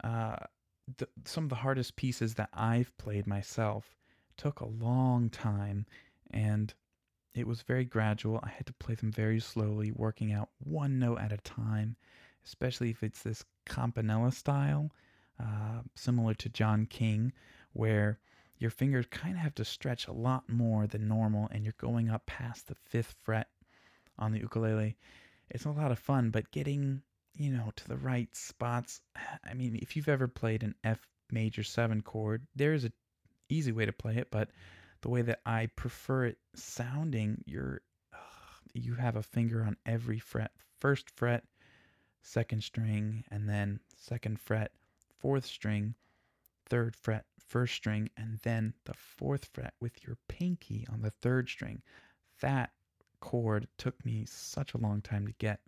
Uh, 0.02 0.36
the, 0.96 1.08
some 1.24 1.44
of 1.44 1.50
the 1.50 1.56
hardest 1.56 1.96
pieces 1.96 2.34
that 2.34 2.48
I've 2.54 2.96
played 2.96 3.26
myself 3.26 3.96
took 4.36 4.60
a 4.60 4.68
long 4.68 5.28
time 5.28 5.84
and 6.30 6.72
it 7.34 7.46
was 7.46 7.62
very 7.62 7.84
gradual. 7.84 8.40
I 8.42 8.48
had 8.48 8.66
to 8.66 8.72
play 8.72 8.94
them 8.94 9.12
very 9.12 9.40
slowly, 9.40 9.92
working 9.92 10.32
out 10.32 10.48
one 10.58 10.98
note 10.98 11.20
at 11.20 11.32
a 11.32 11.36
time, 11.38 11.96
especially 12.44 12.90
if 12.90 13.02
it's 13.02 13.22
this 13.22 13.44
campanella 13.66 14.32
style, 14.32 14.90
uh, 15.40 15.82
similar 15.94 16.34
to 16.34 16.48
John 16.48 16.86
King, 16.86 17.32
where 17.72 18.18
your 18.58 18.70
fingers 18.70 19.06
kind 19.10 19.34
of 19.34 19.40
have 19.40 19.54
to 19.56 19.64
stretch 19.64 20.08
a 20.08 20.12
lot 20.12 20.48
more 20.48 20.86
than 20.86 21.06
normal 21.08 21.48
and 21.52 21.64
you're 21.64 21.74
going 21.78 22.10
up 22.10 22.26
past 22.26 22.66
the 22.66 22.74
fifth 22.74 23.14
fret 23.22 23.48
on 24.18 24.32
the 24.32 24.40
ukulele. 24.40 24.96
It's 25.50 25.64
a 25.64 25.70
lot 25.70 25.92
of 25.92 25.98
fun, 25.98 26.30
but 26.30 26.50
getting, 26.50 27.02
you 27.34 27.52
know, 27.52 27.72
to 27.76 27.88
the 27.88 27.96
right 27.96 28.34
spots. 28.34 29.00
I 29.44 29.54
mean, 29.54 29.78
if 29.80 29.96
you've 29.96 30.08
ever 30.08 30.28
played 30.28 30.62
an 30.62 30.74
F 30.82 31.06
major 31.30 31.62
7 31.62 32.02
chord, 32.02 32.46
there's 32.56 32.84
a 32.84 32.92
easy 33.48 33.72
way 33.72 33.86
to 33.86 33.92
play 33.92 34.16
it, 34.16 34.30
but 34.30 34.50
the 35.00 35.08
way 35.08 35.22
that 35.22 35.40
I 35.46 35.66
prefer 35.76 36.26
it 36.26 36.38
sounding, 36.54 37.42
you're 37.46 37.80
you 38.74 38.94
have 38.94 39.16
a 39.16 39.22
finger 39.22 39.62
on 39.62 39.76
every 39.86 40.18
fret. 40.18 40.50
First 40.78 41.10
fret, 41.10 41.44
second 42.22 42.62
string, 42.62 43.24
and 43.30 43.48
then 43.48 43.80
second 43.96 44.38
fret, 44.40 44.72
fourth 45.20 45.46
string, 45.46 45.94
third 46.66 46.96
fret, 46.96 47.24
first 47.38 47.74
string, 47.74 48.10
and 48.16 48.38
then 48.42 48.74
the 48.84 48.94
fourth 48.94 49.46
fret 49.52 49.74
with 49.80 50.04
your 50.04 50.16
pinky 50.28 50.86
on 50.90 51.02
the 51.02 51.10
third 51.10 51.48
string. 51.48 51.82
That 52.40 52.70
chord 53.20 53.68
took 53.78 54.04
me 54.04 54.24
such 54.26 54.74
a 54.74 54.78
long 54.78 55.00
time 55.00 55.26
to 55.26 55.32
get 55.32 55.60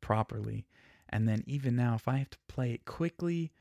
properly. 0.00 0.66
And 1.10 1.28
then 1.28 1.44
even 1.46 1.76
now, 1.76 1.94
if 1.94 2.08
I 2.08 2.18
have 2.18 2.30
to 2.30 2.38
play 2.48 2.72
it 2.72 2.84
quickly, 2.84 3.52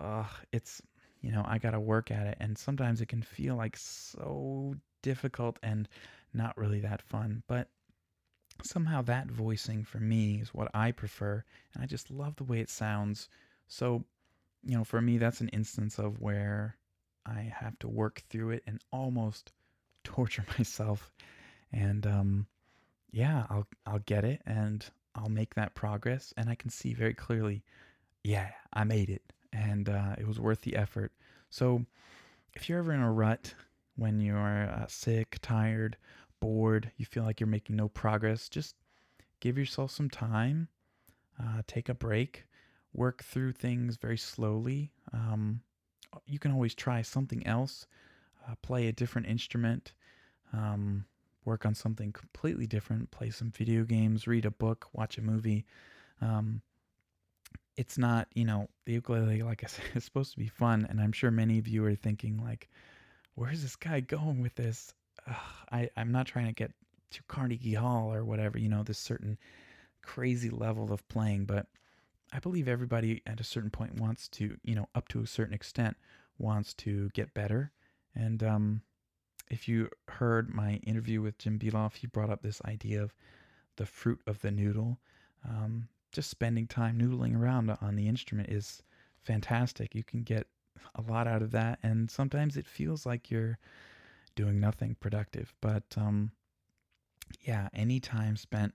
uh, 0.00 0.24
it's 0.52 0.82
you 1.20 1.30
know, 1.32 1.44
I 1.46 1.58
got 1.58 1.72
to 1.72 1.80
work 1.80 2.10
at 2.10 2.26
it. 2.26 2.38
And 2.40 2.56
sometimes 2.56 3.00
it 3.00 3.06
can 3.06 3.22
feel 3.22 3.56
like 3.56 3.76
so 3.76 4.74
difficult 5.02 5.58
and 5.62 5.88
not 6.32 6.56
really 6.56 6.80
that 6.80 7.02
fun. 7.02 7.42
But 7.46 7.68
somehow 8.62 9.02
that 9.02 9.30
voicing 9.30 9.84
for 9.84 9.98
me 9.98 10.40
is 10.40 10.54
what 10.54 10.70
I 10.74 10.92
prefer. 10.92 11.44
And 11.74 11.82
I 11.82 11.86
just 11.86 12.10
love 12.10 12.36
the 12.36 12.44
way 12.44 12.60
it 12.60 12.70
sounds. 12.70 13.28
So, 13.68 14.04
you 14.64 14.76
know, 14.76 14.84
for 14.84 15.00
me, 15.00 15.18
that's 15.18 15.40
an 15.40 15.48
instance 15.48 15.98
of 15.98 16.20
where 16.20 16.76
I 17.26 17.52
have 17.54 17.78
to 17.80 17.88
work 17.88 18.22
through 18.28 18.50
it 18.50 18.62
and 18.66 18.80
almost 18.92 19.52
torture 20.04 20.44
myself. 20.58 21.12
And, 21.72 22.06
um, 22.06 22.46
yeah, 23.12 23.46
I'll, 23.50 23.66
I'll 23.86 24.00
get 24.00 24.24
it 24.24 24.42
and 24.46 24.84
I'll 25.14 25.28
make 25.28 25.54
that 25.54 25.74
progress. 25.74 26.32
And 26.36 26.48
I 26.48 26.54
can 26.54 26.70
see 26.70 26.94
very 26.94 27.14
clearly, 27.14 27.62
yeah, 28.22 28.50
I 28.72 28.84
made 28.84 29.10
it 29.10 29.32
and 29.52 29.88
uh, 29.88 30.14
it 30.18 30.26
was 30.26 30.40
worth 30.40 30.62
the 30.62 30.76
effort. 30.76 31.12
So, 31.50 31.84
if 32.54 32.68
you're 32.68 32.80
ever 32.80 32.92
in 32.92 33.00
a 33.00 33.12
rut 33.12 33.54
when 33.96 34.20
you're 34.20 34.68
uh, 34.70 34.86
sick, 34.88 35.38
tired, 35.40 35.96
bored, 36.40 36.90
you 36.96 37.04
feel 37.04 37.24
like 37.24 37.40
you're 37.40 37.46
making 37.46 37.76
no 37.76 37.88
progress, 37.88 38.48
just 38.48 38.74
give 39.40 39.58
yourself 39.58 39.90
some 39.90 40.10
time, 40.10 40.68
uh, 41.40 41.62
take 41.66 41.88
a 41.88 41.94
break, 41.94 42.44
work 42.92 43.22
through 43.22 43.52
things 43.52 43.96
very 43.96 44.18
slowly. 44.18 44.92
Um, 45.12 45.60
you 46.26 46.38
can 46.38 46.52
always 46.52 46.74
try 46.74 47.02
something 47.02 47.46
else, 47.46 47.86
uh, 48.48 48.54
play 48.62 48.88
a 48.88 48.92
different 48.92 49.28
instrument, 49.28 49.92
um, 50.52 51.04
work 51.44 51.64
on 51.64 51.74
something 51.74 52.12
completely 52.12 52.66
different, 52.66 53.10
play 53.10 53.30
some 53.30 53.50
video 53.50 53.84
games, 53.84 54.26
read 54.26 54.44
a 54.44 54.50
book, 54.50 54.88
watch 54.92 55.18
a 55.18 55.22
movie. 55.22 55.64
Um, 56.20 56.62
it's 57.76 57.96
not, 57.96 58.28
you 58.34 58.44
know, 58.44 58.68
the 58.84 58.94
ukulele, 58.94 59.42
like 59.42 59.64
I 59.64 59.68
said, 59.68 59.84
is 59.94 60.04
supposed 60.04 60.32
to 60.32 60.38
be 60.38 60.48
fun. 60.48 60.86
And 60.88 61.00
I'm 61.00 61.12
sure 61.12 61.30
many 61.30 61.58
of 61.58 61.68
you 61.68 61.84
are 61.84 61.94
thinking, 61.94 62.42
like, 62.42 62.68
where's 63.34 63.62
this 63.62 63.76
guy 63.76 64.00
going 64.00 64.42
with 64.42 64.54
this? 64.54 64.92
Ugh, 65.26 65.36
I, 65.72 65.90
I'm 65.96 66.12
not 66.12 66.26
trying 66.26 66.46
to 66.46 66.52
get 66.52 66.72
to 67.12 67.22
Carnegie 67.28 67.74
Hall 67.74 68.12
or 68.12 68.24
whatever, 68.24 68.58
you 68.58 68.68
know, 68.68 68.82
this 68.82 68.98
certain 68.98 69.38
crazy 70.02 70.50
level 70.50 70.92
of 70.92 71.06
playing. 71.08 71.46
But 71.46 71.66
I 72.32 72.38
believe 72.38 72.68
everybody 72.68 73.22
at 73.26 73.40
a 73.40 73.44
certain 73.44 73.70
point 73.70 74.00
wants 74.00 74.28
to, 74.28 74.56
you 74.62 74.74
know, 74.74 74.88
up 74.94 75.08
to 75.08 75.20
a 75.20 75.26
certain 75.26 75.54
extent, 75.54 75.96
wants 76.38 76.74
to 76.74 77.10
get 77.10 77.34
better. 77.34 77.72
And 78.14 78.42
um, 78.42 78.82
if 79.50 79.68
you 79.68 79.88
heard 80.08 80.54
my 80.54 80.74
interview 80.86 81.20
with 81.20 81.38
Jim 81.38 81.58
Beloff, 81.58 81.96
he 81.96 82.06
brought 82.06 82.30
up 82.30 82.42
this 82.42 82.62
idea 82.64 83.02
of 83.02 83.14
the 83.76 83.86
fruit 83.86 84.20
of 84.26 84.40
the 84.40 84.50
noodle. 84.50 84.98
Um, 85.48 85.88
just 86.12 86.30
spending 86.30 86.66
time 86.66 86.98
noodling 86.98 87.36
around 87.36 87.70
on 87.80 87.96
the 87.96 88.08
instrument 88.08 88.48
is 88.48 88.82
fantastic. 89.22 89.94
You 89.94 90.04
can 90.04 90.22
get 90.22 90.46
a 90.94 91.02
lot 91.02 91.26
out 91.26 91.42
of 91.42 91.50
that, 91.52 91.78
and 91.82 92.10
sometimes 92.10 92.56
it 92.56 92.66
feels 92.66 93.06
like 93.06 93.30
you're 93.30 93.58
doing 94.34 94.60
nothing 94.60 94.96
productive. 95.00 95.52
But 95.60 95.84
um, 95.96 96.32
yeah, 97.42 97.68
any 97.74 98.00
time 98.00 98.36
spent 98.36 98.74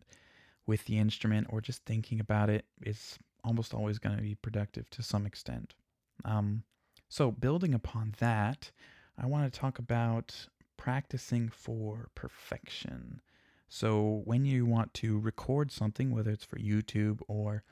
with 0.67 0.83
the 0.85 0.97
instrument 0.97 1.47
or 1.49 1.61
just 1.61 1.83
thinking 1.85 2.19
about 2.19 2.49
it 2.49 2.65
is 2.81 3.17
almost 3.45 3.73
always 3.73 3.99
going 3.99 4.15
to 4.15 4.21
be 4.21 4.35
productive 4.35 4.89
to 4.91 5.03
some 5.03 5.25
extent. 5.25 5.75
Um, 6.23 6.63
so, 7.07 7.31
building 7.31 7.73
upon 7.73 8.15
that, 8.19 8.71
I 9.17 9.25
want 9.27 9.51
to 9.51 9.59
talk 9.59 9.79
about 9.79 10.47
practicing 10.77 11.49
for 11.49 12.09
perfection. 12.15 13.21
So 13.67 14.21
when 14.25 14.45
you 14.45 14.65
want 14.65 14.93
to 14.95 15.19
record 15.19 15.71
something, 15.71 16.11
whether 16.11 16.31
it's 16.31 16.45
for 16.45 16.57
YouTube 16.57 17.19
or 17.27 17.63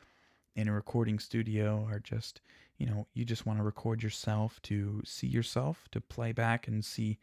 in 0.56 0.68
a 0.68 0.74
recording 0.74 1.20
studio 1.20 1.88
or 1.90 2.00
just, 2.00 2.42
you 2.78 2.86
know, 2.86 3.08
you 3.14 3.26
just 3.26 3.46
want 3.46 3.60
to 3.60 3.64
record 3.64 4.04
yourself 4.04 4.62
to 4.64 5.02
see 5.06 5.28
yourself, 5.28 5.88
to 5.92 6.02
play 6.02 6.32
back 6.32 6.68
and 6.68 6.84
see, 6.84 7.20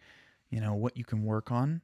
you 0.48 0.60
know, 0.60 0.74
what 0.74 0.96
you 0.96 1.04
can 1.04 1.24
work 1.24 1.50
on. 1.50 1.82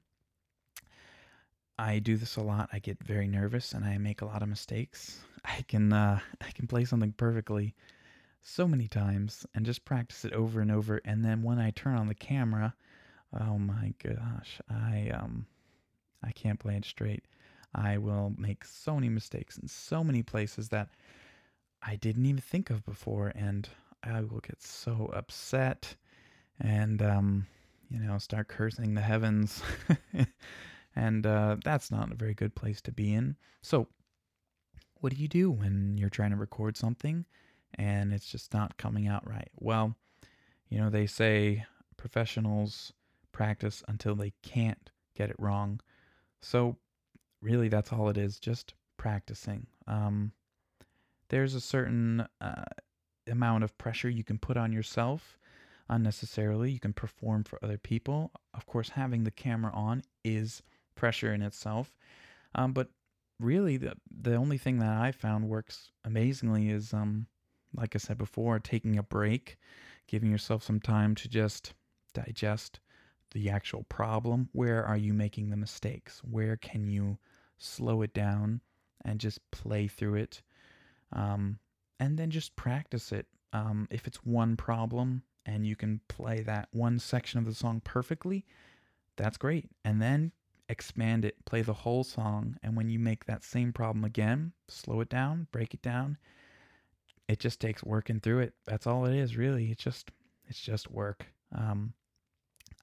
I 1.78 1.98
do 1.98 2.16
this 2.16 2.36
a 2.36 2.42
lot. 2.42 2.70
I 2.72 2.78
get 2.78 3.02
very 3.02 3.28
nervous 3.28 3.72
and 3.72 3.84
I 3.84 3.98
make 3.98 4.22
a 4.22 4.26
lot 4.26 4.42
of 4.42 4.48
mistakes. 4.48 5.20
I 5.44 5.62
can 5.68 5.92
uh, 5.92 6.20
I 6.40 6.50
can 6.52 6.66
play 6.66 6.84
something 6.84 7.12
perfectly 7.12 7.74
so 8.42 8.66
many 8.68 8.88
times 8.88 9.44
and 9.54 9.66
just 9.66 9.84
practice 9.84 10.24
it 10.24 10.32
over 10.32 10.60
and 10.60 10.70
over 10.70 11.00
and 11.04 11.24
then 11.24 11.42
when 11.42 11.58
I 11.58 11.70
turn 11.70 11.96
on 11.96 12.08
the 12.08 12.14
camera, 12.14 12.74
oh 13.38 13.58
my 13.58 13.94
gosh, 14.02 14.60
I 14.70 15.10
um 15.10 15.46
I 16.22 16.32
can't 16.32 16.58
play 16.58 16.76
it 16.76 16.84
straight. 16.84 17.24
I 17.74 17.98
will 17.98 18.32
make 18.38 18.64
so 18.64 18.94
many 18.94 19.08
mistakes 19.08 19.58
in 19.58 19.68
so 19.68 20.02
many 20.02 20.22
places 20.22 20.70
that 20.70 20.88
I 21.82 21.96
didn't 21.96 22.26
even 22.26 22.40
think 22.40 22.70
of 22.70 22.84
before, 22.84 23.32
and 23.34 23.68
I 24.02 24.20
will 24.22 24.40
get 24.40 24.62
so 24.62 25.10
upset 25.14 25.94
and, 26.58 27.02
um, 27.02 27.46
you 27.90 27.98
know, 28.00 28.18
start 28.18 28.48
cursing 28.48 28.94
the 28.94 29.00
heavens. 29.02 29.62
and 30.96 31.26
uh, 31.26 31.56
that's 31.62 31.90
not 31.90 32.10
a 32.10 32.16
very 32.16 32.34
good 32.34 32.54
place 32.54 32.80
to 32.82 32.92
be 32.92 33.12
in. 33.12 33.36
So, 33.62 33.86
what 35.00 35.14
do 35.14 35.20
you 35.20 35.28
do 35.28 35.50
when 35.50 35.98
you're 35.98 36.08
trying 36.08 36.30
to 36.30 36.36
record 36.36 36.76
something 36.76 37.26
and 37.74 38.12
it's 38.12 38.26
just 38.26 38.54
not 38.54 38.78
coming 38.78 39.06
out 39.06 39.28
right? 39.28 39.50
Well, 39.56 39.94
you 40.70 40.78
know, 40.78 40.88
they 40.88 41.06
say 41.06 41.66
professionals 41.98 42.92
practice 43.30 43.84
until 43.86 44.14
they 44.14 44.32
can't 44.42 44.90
get 45.14 45.30
it 45.30 45.36
wrong. 45.38 45.80
So, 46.40 46.76
really, 47.42 47.68
that's 47.68 47.92
all 47.92 48.08
it 48.08 48.16
is 48.16 48.40
just 48.40 48.74
practicing. 48.96 49.66
Um, 49.86 50.32
there's 51.28 51.54
a 51.54 51.60
certain 51.60 52.26
uh, 52.40 52.64
amount 53.30 53.64
of 53.64 53.76
pressure 53.76 54.08
you 54.08 54.24
can 54.24 54.38
put 54.38 54.56
on 54.56 54.72
yourself 54.72 55.38
unnecessarily. 55.88 56.72
You 56.72 56.80
can 56.80 56.92
perform 56.92 57.44
for 57.44 57.58
other 57.62 57.78
people. 57.78 58.30
Of 58.54 58.66
course, 58.66 58.90
having 58.90 59.24
the 59.24 59.30
camera 59.30 59.72
on 59.74 60.02
is 60.24 60.62
pressure 60.96 61.32
in 61.32 61.42
itself. 61.42 61.96
Um, 62.54 62.72
but 62.72 62.88
really, 63.38 63.76
the, 63.76 63.94
the 64.10 64.34
only 64.34 64.58
thing 64.58 64.78
that 64.80 64.92
I 65.00 65.12
found 65.12 65.48
works 65.48 65.92
amazingly 66.04 66.70
is, 66.70 66.92
um, 66.92 67.26
like 67.74 67.94
I 67.94 67.98
said 67.98 68.18
before, 68.18 68.58
taking 68.58 68.98
a 68.98 69.02
break, 69.02 69.56
giving 70.08 70.30
yourself 70.30 70.62
some 70.62 70.80
time 70.80 71.14
to 71.16 71.28
just 71.28 71.74
digest 72.14 72.80
the 73.32 73.50
actual 73.50 73.84
problem. 73.84 74.48
Where 74.52 74.84
are 74.84 74.96
you 74.96 75.12
making 75.12 75.50
the 75.50 75.56
mistakes? 75.56 76.22
Where 76.28 76.56
can 76.56 76.86
you 76.86 77.18
slow 77.58 78.02
it 78.02 78.14
down 78.14 78.60
and 79.04 79.20
just 79.20 79.50
play 79.50 79.88
through 79.88 80.14
it? 80.14 80.42
Um, 81.12 81.58
and 82.00 82.18
then 82.18 82.30
just 82.30 82.56
practice 82.56 83.12
it. 83.12 83.26
Um, 83.52 83.88
if 83.90 84.06
it's 84.06 84.24
one 84.24 84.56
problem 84.56 85.22
and 85.44 85.66
you 85.66 85.76
can 85.76 86.00
play 86.08 86.40
that 86.42 86.68
one 86.72 86.98
section 86.98 87.38
of 87.38 87.44
the 87.46 87.54
song 87.54 87.80
perfectly, 87.84 88.44
that's 89.16 89.38
great. 89.38 89.68
And 89.84 90.00
then 90.00 90.32
expand 90.68 91.24
it, 91.24 91.44
play 91.44 91.62
the 91.62 91.72
whole 91.72 92.04
song, 92.04 92.56
and 92.62 92.76
when 92.76 92.88
you 92.88 92.98
make 92.98 93.24
that 93.24 93.44
same 93.44 93.72
problem 93.72 94.04
again, 94.04 94.52
slow 94.68 95.00
it 95.00 95.08
down, 95.08 95.46
break 95.52 95.74
it 95.74 95.82
down. 95.82 96.18
It 97.28 97.40
just 97.40 97.60
takes 97.60 97.82
working 97.82 98.20
through 98.20 98.40
it. 98.40 98.54
That's 98.66 98.86
all 98.86 99.04
it 99.06 99.14
is, 99.14 99.36
really. 99.36 99.70
It's 99.70 99.82
just 99.82 100.10
it's 100.48 100.60
just 100.60 100.90
work. 100.90 101.26
Um, 101.54 101.92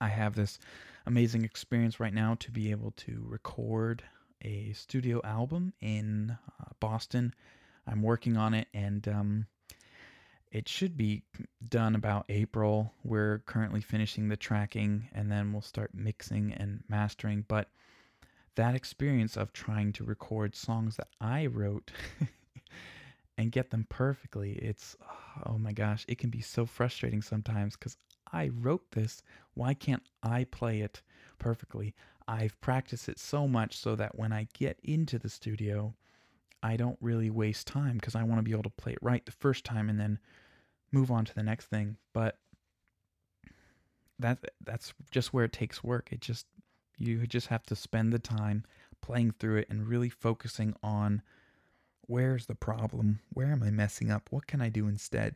I 0.02 0.10
have 0.10 0.36
this 0.36 0.60
amazing 1.06 1.44
experience 1.44 2.00
right 2.00 2.14
now 2.14 2.36
to 2.40 2.52
be 2.52 2.72
able 2.72 2.92
to 2.92 3.24
record 3.26 4.04
a 4.42 4.74
studio 4.74 5.22
album 5.24 5.74
in 5.82 6.38
uh, 6.60 6.66
Boston. 6.80 7.34
I'm 7.88 8.02
working 8.02 8.38
on 8.38 8.54
it, 8.54 8.68
and 8.74 9.08
um, 9.08 9.48
it 10.54 10.70
should 10.70 10.96
be 10.96 11.24
done 11.68 11.96
about 11.96 12.26
April. 12.30 12.94
We're 13.04 13.40
currently 13.40 13.82
finishing 13.82 14.30
the 14.30 14.38
tracking 14.38 15.10
and 15.12 15.32
then 15.32 15.52
we'll 15.52 15.64
start 15.64 15.96
mixing 15.96 16.54
and 16.54 16.84
mastering. 16.88 17.44
But 17.48 17.70
that 18.54 18.76
experience 18.76 19.36
of 19.36 19.52
trying 19.52 19.94
to 19.94 20.04
record 20.04 20.56
songs 20.56 20.96
that 20.98 21.08
I 21.20 21.48
wrote 21.48 21.92
and 23.38 23.52
get 23.52 23.72
them 23.72 23.88
perfectly, 23.90 24.52
it's, 24.54 24.96
oh 25.48 25.58
my 25.58 25.72
gosh, 25.72 26.06
it 26.08 26.20
can 26.20 26.30
be 26.30 26.42
so 26.42 26.68
frustrating 26.68 27.24
sometimes 27.24 27.76
because 27.76 27.98
I 28.32 28.50
wrote 28.50 28.92
this. 28.92 29.24
Why 29.56 29.74
can't 29.74 30.04
I 30.22 30.44
play 30.44 30.82
it 30.82 31.02
perfectly? 31.40 31.96
I've 32.28 32.62
practiced 32.62 33.10
it 33.10 33.18
so 33.18 33.48
much 33.48 33.76
so 33.76 33.96
that 33.96 34.20
when 34.20 34.32
I 34.32 34.48
get 34.54 34.80
into 34.84 35.18
the 35.18 35.30
studio, 35.30 35.96
I 36.62 36.78
don't 36.78 36.98
really 37.02 37.32
waste 37.32 37.66
time 37.66 37.96
because 37.96 38.14
I 38.14 38.22
want 38.22 38.38
to 38.38 38.44
be 38.44 38.52
able 38.52 38.64
to 38.64 38.70
play 38.70 38.94
it 38.94 39.00
right 39.02 39.26
the 39.26 39.32
first 39.32 39.66
time 39.66 39.90
and 39.90 40.00
then 40.00 40.20
move 40.94 41.12
on 41.12 41.26
to 41.26 41.36
the 41.36 41.44
next 41.44 41.66
thing. 41.66 41.98
But 42.14 42.38
that 44.20 44.40
that's 44.64 44.94
just 45.12 45.34
where 45.34 45.46
it 45.46 45.54
takes 45.54 45.84
work. 45.84 46.10
It 46.12 46.22
just 46.22 46.46
you 46.98 47.26
just 47.28 47.48
have 47.48 47.64
to 47.64 47.76
spend 47.76 48.14
the 48.14 48.20
time 48.20 48.64
playing 49.02 49.32
through 49.32 49.58
it 49.58 49.68
and 49.70 49.88
really 49.88 50.10
focusing 50.10 50.74
on 50.82 51.22
where's 52.08 52.46
the 52.46 52.56
problem? 52.56 53.20
Where 53.34 53.52
am 53.52 53.64
I 53.64 53.70
messing 53.70 54.12
up? 54.12 54.30
What 54.32 54.48
can 54.48 54.62
I 54.62 54.70
do 54.70 54.88
instead? 54.88 55.36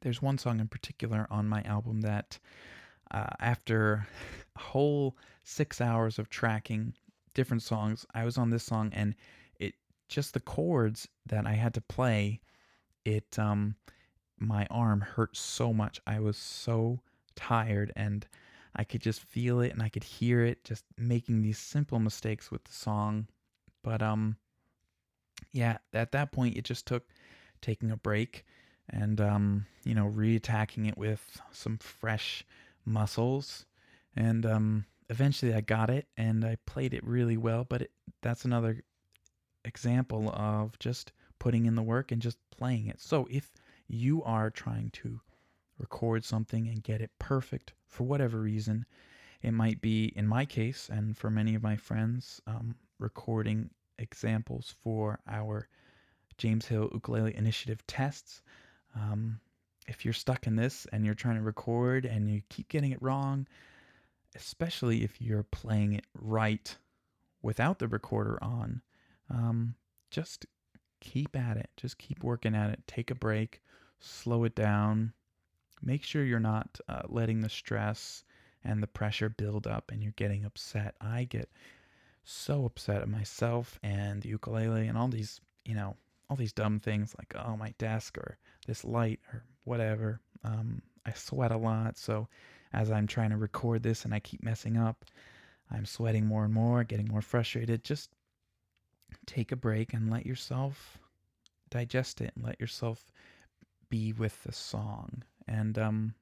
There's 0.00 0.22
one 0.22 0.38
song 0.38 0.60
in 0.60 0.68
particular 0.68 1.26
on 1.30 1.48
my 1.48 1.62
album 1.62 2.02
that 2.02 2.38
uh, 3.10 3.30
after 3.40 4.06
a 4.56 4.60
whole 4.60 5.16
six 5.42 5.80
hours 5.80 6.18
of 6.18 6.28
tracking 6.28 6.94
different 7.34 7.62
songs, 7.62 8.06
I 8.14 8.24
was 8.24 8.38
on 8.38 8.50
this 8.50 8.64
song 8.64 8.90
and 8.94 9.14
it 9.58 9.74
just 10.08 10.34
the 10.34 10.40
chords 10.40 11.08
that 11.26 11.46
I 11.46 11.52
had 11.52 11.74
to 11.74 11.80
play, 11.80 12.40
it 13.04 13.38
um 13.38 13.76
my 14.38 14.66
arm 14.70 15.00
hurt 15.00 15.36
so 15.36 15.72
much. 15.72 16.00
I 16.06 16.20
was 16.20 16.36
so 16.36 17.00
tired 17.34 17.92
and 17.96 18.26
I 18.76 18.84
could 18.84 19.00
just 19.00 19.20
feel 19.20 19.60
it 19.60 19.72
and 19.72 19.82
I 19.82 19.88
could 19.88 20.04
hear 20.04 20.44
it 20.44 20.64
just 20.64 20.84
making 20.98 21.42
these 21.42 21.58
simple 21.58 21.98
mistakes 21.98 22.50
with 22.50 22.64
the 22.64 22.72
song. 22.72 23.28
But 23.82 24.02
um 24.02 24.36
yeah, 25.52 25.78
at 25.92 26.12
that 26.12 26.32
point 26.32 26.56
it 26.56 26.64
just 26.64 26.86
took 26.86 27.04
taking 27.60 27.90
a 27.90 27.96
break 27.96 28.44
and 28.90 29.20
um 29.20 29.66
you 29.84 29.94
know, 29.94 30.06
reattacking 30.08 30.88
it 30.88 30.98
with 30.98 31.40
some 31.52 31.78
fresh 31.78 32.44
muscles 32.84 33.66
and 34.16 34.44
um 34.44 34.84
eventually 35.10 35.54
I 35.54 35.60
got 35.60 35.90
it 35.90 36.06
and 36.16 36.44
I 36.44 36.56
played 36.66 36.94
it 36.94 37.04
really 37.06 37.36
well, 37.36 37.64
but 37.64 37.82
it, 37.82 37.90
that's 38.22 38.44
another 38.44 38.82
example 39.64 40.30
of 40.30 40.78
just 40.78 41.12
putting 41.38 41.66
in 41.66 41.74
the 41.74 41.82
work 41.82 42.12
and 42.12 42.22
just 42.22 42.38
playing 42.50 42.86
it. 42.86 43.00
So 43.00 43.26
if 43.30 43.50
you 43.94 44.22
are 44.24 44.50
trying 44.50 44.90
to 44.90 45.20
record 45.78 46.24
something 46.24 46.68
and 46.68 46.82
get 46.82 47.00
it 47.00 47.10
perfect 47.18 47.72
for 47.86 48.04
whatever 48.04 48.40
reason. 48.40 48.86
It 49.42 49.52
might 49.52 49.80
be, 49.80 50.12
in 50.16 50.26
my 50.26 50.44
case, 50.44 50.88
and 50.90 51.16
for 51.16 51.30
many 51.30 51.54
of 51.54 51.62
my 51.62 51.76
friends, 51.76 52.40
um, 52.46 52.76
recording 52.98 53.70
examples 53.98 54.74
for 54.82 55.20
our 55.28 55.68
James 56.38 56.66
Hill 56.66 56.90
Ukulele 56.92 57.36
Initiative 57.36 57.86
tests. 57.86 58.42
Um, 58.94 59.40
if 59.86 60.04
you're 60.04 60.14
stuck 60.14 60.46
in 60.46 60.56
this 60.56 60.86
and 60.92 61.04
you're 61.04 61.14
trying 61.14 61.36
to 61.36 61.42
record 61.42 62.06
and 62.06 62.30
you 62.30 62.42
keep 62.48 62.68
getting 62.68 62.92
it 62.92 63.02
wrong, 63.02 63.46
especially 64.34 65.04
if 65.04 65.20
you're 65.20 65.42
playing 65.44 65.92
it 65.92 66.06
right 66.14 66.76
without 67.42 67.78
the 67.78 67.88
recorder 67.88 68.38
on, 68.42 68.80
um, 69.30 69.74
just 70.10 70.46
keep 71.00 71.36
at 71.36 71.56
it. 71.56 71.68
Just 71.76 71.98
keep 71.98 72.24
working 72.24 72.54
at 72.54 72.70
it. 72.70 72.80
Take 72.86 73.10
a 73.10 73.14
break, 73.14 73.62
slow 74.04 74.44
it 74.44 74.54
down. 74.54 75.12
Make 75.82 76.04
sure 76.04 76.24
you're 76.24 76.40
not 76.40 76.78
uh, 76.88 77.02
letting 77.08 77.40
the 77.40 77.48
stress 77.48 78.24
and 78.62 78.82
the 78.82 78.86
pressure 78.86 79.28
build 79.28 79.66
up 79.66 79.90
and 79.90 80.02
you're 80.02 80.12
getting 80.16 80.44
upset. 80.44 80.94
I 81.00 81.24
get 81.24 81.50
so 82.24 82.64
upset 82.64 83.02
at 83.02 83.08
myself 83.08 83.78
and 83.82 84.24
ukulele 84.24 84.88
and 84.88 84.96
all 84.96 85.08
these, 85.08 85.40
you 85.64 85.74
know, 85.74 85.96
all 86.28 86.36
these 86.36 86.52
dumb 86.52 86.80
things 86.80 87.14
like, 87.18 87.34
oh, 87.38 87.56
my 87.56 87.74
desk 87.78 88.16
or 88.16 88.38
this 88.66 88.84
light 88.84 89.20
or 89.32 89.44
whatever. 89.64 90.20
Um, 90.42 90.82
I 91.04 91.12
sweat 91.12 91.52
a 91.52 91.56
lot. 91.56 91.98
So 91.98 92.28
as 92.72 92.90
I'm 92.90 93.06
trying 93.06 93.30
to 93.30 93.36
record 93.36 93.82
this 93.82 94.04
and 94.04 94.14
I 94.14 94.20
keep 94.20 94.42
messing 94.42 94.76
up, 94.76 95.04
I'm 95.70 95.86
sweating 95.86 96.26
more 96.26 96.44
and 96.44 96.54
more, 96.54 96.84
getting 96.84 97.08
more 97.08 97.22
frustrated. 97.22 97.84
Just 97.84 98.10
take 99.26 99.52
a 99.52 99.56
break 99.56 99.92
and 99.92 100.10
let 100.10 100.26
yourself 100.26 100.98
digest 101.70 102.20
it 102.20 102.32
and 102.34 102.44
let 102.44 102.60
yourself 102.60 103.12
be 103.94 104.12
with 104.12 104.42
the 104.42 104.52
song. 104.52 105.22
And, 105.46 105.78
um, 105.78 106.14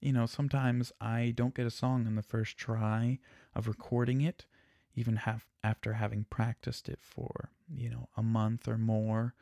you 0.00 0.14
know, 0.14 0.24
sometimes 0.24 0.92
I 0.98 1.34
don't 1.36 1.54
get 1.54 1.66
a 1.66 1.70
song 1.70 2.06
in 2.06 2.14
the 2.14 2.22
first 2.22 2.56
try 2.56 3.18
of 3.54 3.68
recording 3.68 4.22
it, 4.22 4.46
even 4.94 5.16
have 5.16 5.44
after 5.62 5.92
having 5.92 6.24
practiced 6.30 6.88
it 6.88 7.00
for, 7.02 7.50
you 7.70 7.90
know, 7.90 8.08
a 8.16 8.22
month 8.22 8.66
or 8.66 8.78
more. 8.78 9.34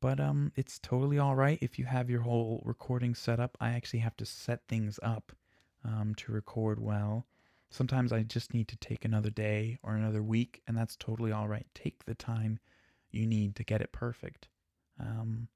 But 0.00 0.20
um 0.20 0.52
it's 0.54 0.78
totally 0.78 1.18
all 1.18 1.34
right 1.34 1.58
if 1.62 1.78
you 1.78 1.86
have 1.86 2.10
your 2.10 2.20
whole 2.20 2.62
recording 2.66 3.14
set 3.14 3.40
up. 3.40 3.56
I 3.58 3.70
actually 3.70 4.00
have 4.00 4.16
to 4.18 4.26
set 4.26 4.60
things 4.68 5.00
up 5.02 5.32
um, 5.82 6.14
to 6.16 6.32
record 6.32 6.78
well. 6.78 7.26
Sometimes 7.70 8.12
I 8.12 8.22
just 8.22 8.52
need 8.52 8.68
to 8.68 8.76
take 8.76 9.04
another 9.06 9.30
day 9.30 9.78
or 9.82 9.96
another 9.96 10.22
week, 10.22 10.60
and 10.66 10.76
that's 10.76 10.96
totally 10.96 11.32
all 11.32 11.48
right. 11.48 11.66
Take 11.74 12.04
the 12.04 12.14
time 12.14 12.58
you 13.10 13.26
need 13.26 13.56
to 13.56 13.64
get 13.64 13.80
it 13.80 13.92
perfect. 13.92 14.48
Um, 15.00 15.48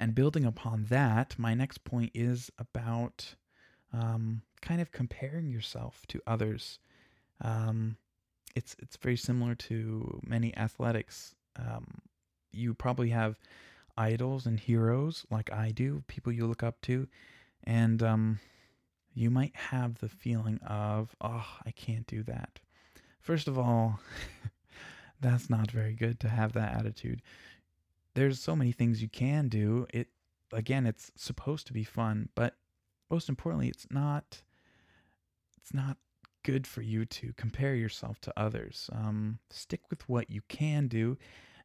and 0.00 0.14
building 0.14 0.46
upon 0.46 0.86
that, 0.88 1.34
my 1.38 1.52
next 1.52 1.84
point 1.84 2.10
is 2.14 2.50
about 2.58 3.34
um, 3.92 4.40
kind 4.62 4.80
of 4.80 4.92
comparing 4.92 5.50
yourself 5.50 6.06
to 6.08 6.22
others. 6.26 6.78
Um, 7.42 7.98
it's 8.56 8.74
it's 8.78 8.96
very 8.96 9.18
similar 9.18 9.54
to 9.56 10.20
many 10.24 10.56
athletics. 10.56 11.34
Um, 11.56 12.00
you 12.50 12.72
probably 12.72 13.10
have 13.10 13.38
idols 13.98 14.46
and 14.46 14.58
heroes 14.58 15.26
like 15.30 15.52
I 15.52 15.70
do, 15.70 16.02
people 16.06 16.32
you 16.32 16.46
look 16.46 16.62
up 16.62 16.80
to, 16.82 17.06
and 17.64 18.02
um, 18.02 18.40
you 19.12 19.30
might 19.30 19.54
have 19.54 19.98
the 19.98 20.08
feeling 20.08 20.60
of, 20.66 21.14
oh, 21.20 21.46
I 21.66 21.72
can't 21.72 22.06
do 22.06 22.22
that. 22.22 22.58
First 23.20 23.48
of 23.48 23.58
all, 23.58 24.00
that's 25.20 25.50
not 25.50 25.70
very 25.70 25.92
good 25.92 26.20
to 26.20 26.28
have 26.30 26.54
that 26.54 26.74
attitude 26.74 27.20
there's 28.14 28.40
so 28.40 28.56
many 28.56 28.72
things 28.72 29.02
you 29.02 29.08
can 29.08 29.48
do. 29.48 29.86
It 29.92 30.08
again, 30.52 30.86
it's 30.86 31.10
supposed 31.16 31.66
to 31.68 31.72
be 31.72 31.84
fun, 31.84 32.28
but 32.34 32.56
most 33.10 33.28
importantly, 33.28 33.68
it's 33.68 33.86
not 33.90 34.42
it's 35.56 35.74
not 35.74 35.96
good 36.42 36.66
for 36.66 36.82
you 36.82 37.04
to 37.04 37.32
compare 37.36 37.74
yourself 37.74 38.20
to 38.22 38.32
others. 38.36 38.88
Um, 38.92 39.38
stick 39.50 39.82
with 39.90 40.08
what 40.08 40.30
you 40.30 40.40
can 40.48 40.88
do, 40.88 41.18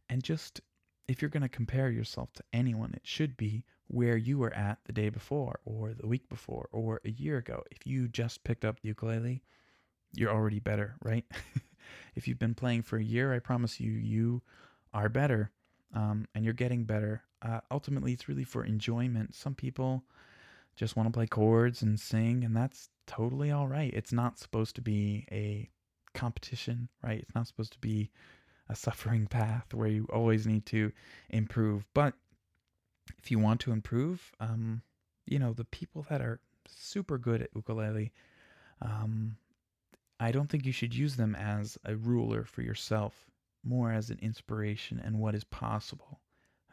and 0.10 0.23
just 0.23 0.62
if 1.08 1.21
you're 1.21 1.29
going 1.29 1.43
to 1.43 1.49
compare 1.49 1.89
yourself 1.89 2.34
to 2.34 2.43
anyone, 2.51 2.91
it 2.93 3.05
should 3.05 3.38
be 3.38 3.63
where 3.88 4.17
you 4.17 4.39
were 4.39 4.53
at 4.53 4.79
the 4.86 4.93
day 4.93 5.10
before, 5.10 5.60
or 5.63 5.93
the 5.93 6.08
week 6.08 6.27
before, 6.27 6.67
or 6.71 6.99
a 7.05 7.12
year 7.12 7.38
ago. 7.38 7.63
If 7.69 7.86
you 7.86 8.08
just 8.08 8.43
picked 8.43 8.65
up 8.65 8.79
the 8.79 8.88
ukulele, 8.88 9.43
you're 10.13 10.31
already 10.31 10.60
better, 10.60 10.95
right? 11.03 11.25
if 12.15 12.27
you've 12.27 12.39
been 12.39 12.55
playing 12.55 12.81
for 12.81 12.97
a 12.97 13.03
year, 13.03 13.31
I 13.34 13.39
promise 13.39 13.79
you, 13.79 13.91
you 13.91 14.41
are 14.91 15.10
better 15.10 15.51
um, 15.93 16.28
and 16.34 16.43
you're 16.43 16.54
getting 16.54 16.84
better. 16.84 17.24
Uh, 17.41 17.62
ultimately, 17.71 18.13
it's 18.13 18.28
really 18.28 18.43
for 18.43 18.63
enjoyment. 18.63 19.36
Some 19.36 19.56
people 19.56 20.04
just 20.76 20.95
want 20.95 21.08
to 21.08 21.13
play 21.13 21.28
chords 21.28 21.82
and 21.82 22.00
sing, 22.00 22.43
and 22.43 22.56
that's 22.56 22.89
totally 23.08 23.52
all 23.52 23.67
right. 23.67 23.93
It's 23.93 24.12
not 24.12 24.39
supposed 24.39 24.76
to 24.76 24.82
be 24.82 25.26
a 25.32 25.69
competition, 26.13 26.89
right? 27.04 27.19
It's 27.19 27.36
not 27.36 27.48
supposed 27.48 27.74
to 27.74 27.80
be 27.80 28.12
a 28.69 28.76
suffering 28.76 29.28
path 29.30 29.74
where 29.74 29.88
you 29.88 30.08
always 30.12 30.48
need 30.48 30.65
to 30.67 30.91
improve. 31.30 31.86
But 31.93 32.13
if 33.19 33.32
you 33.32 33.39
want 33.39 33.62
to 33.62 33.71
improve, 33.71 34.32
um, 34.39 34.82
you 35.26 35.39
know, 35.39 35.54
the 35.54 35.65
people 35.65 36.06
that 36.10 36.21
are 36.21 36.39
super 36.67 37.17
good 37.17 37.41
at 37.41 37.50
ukulele, 37.56 38.12
um, 38.82 39.38
I 40.19 40.32
don't 40.32 40.50
think 40.50 40.65
you 40.65 40.71
should 40.71 40.95
use 40.95 41.15
them 41.15 41.36
as 41.36 41.78
a 41.86 41.95
ruler 41.95 42.43
for 42.45 42.62
yourself 42.62 43.30
more 43.65 43.91
as 43.91 44.10
an 44.10 44.19
inspiration 44.21 45.01
and 45.04 45.19
what 45.19 45.36
is 45.36 45.43
possible. 45.43 46.19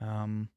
Um, 0.01 0.49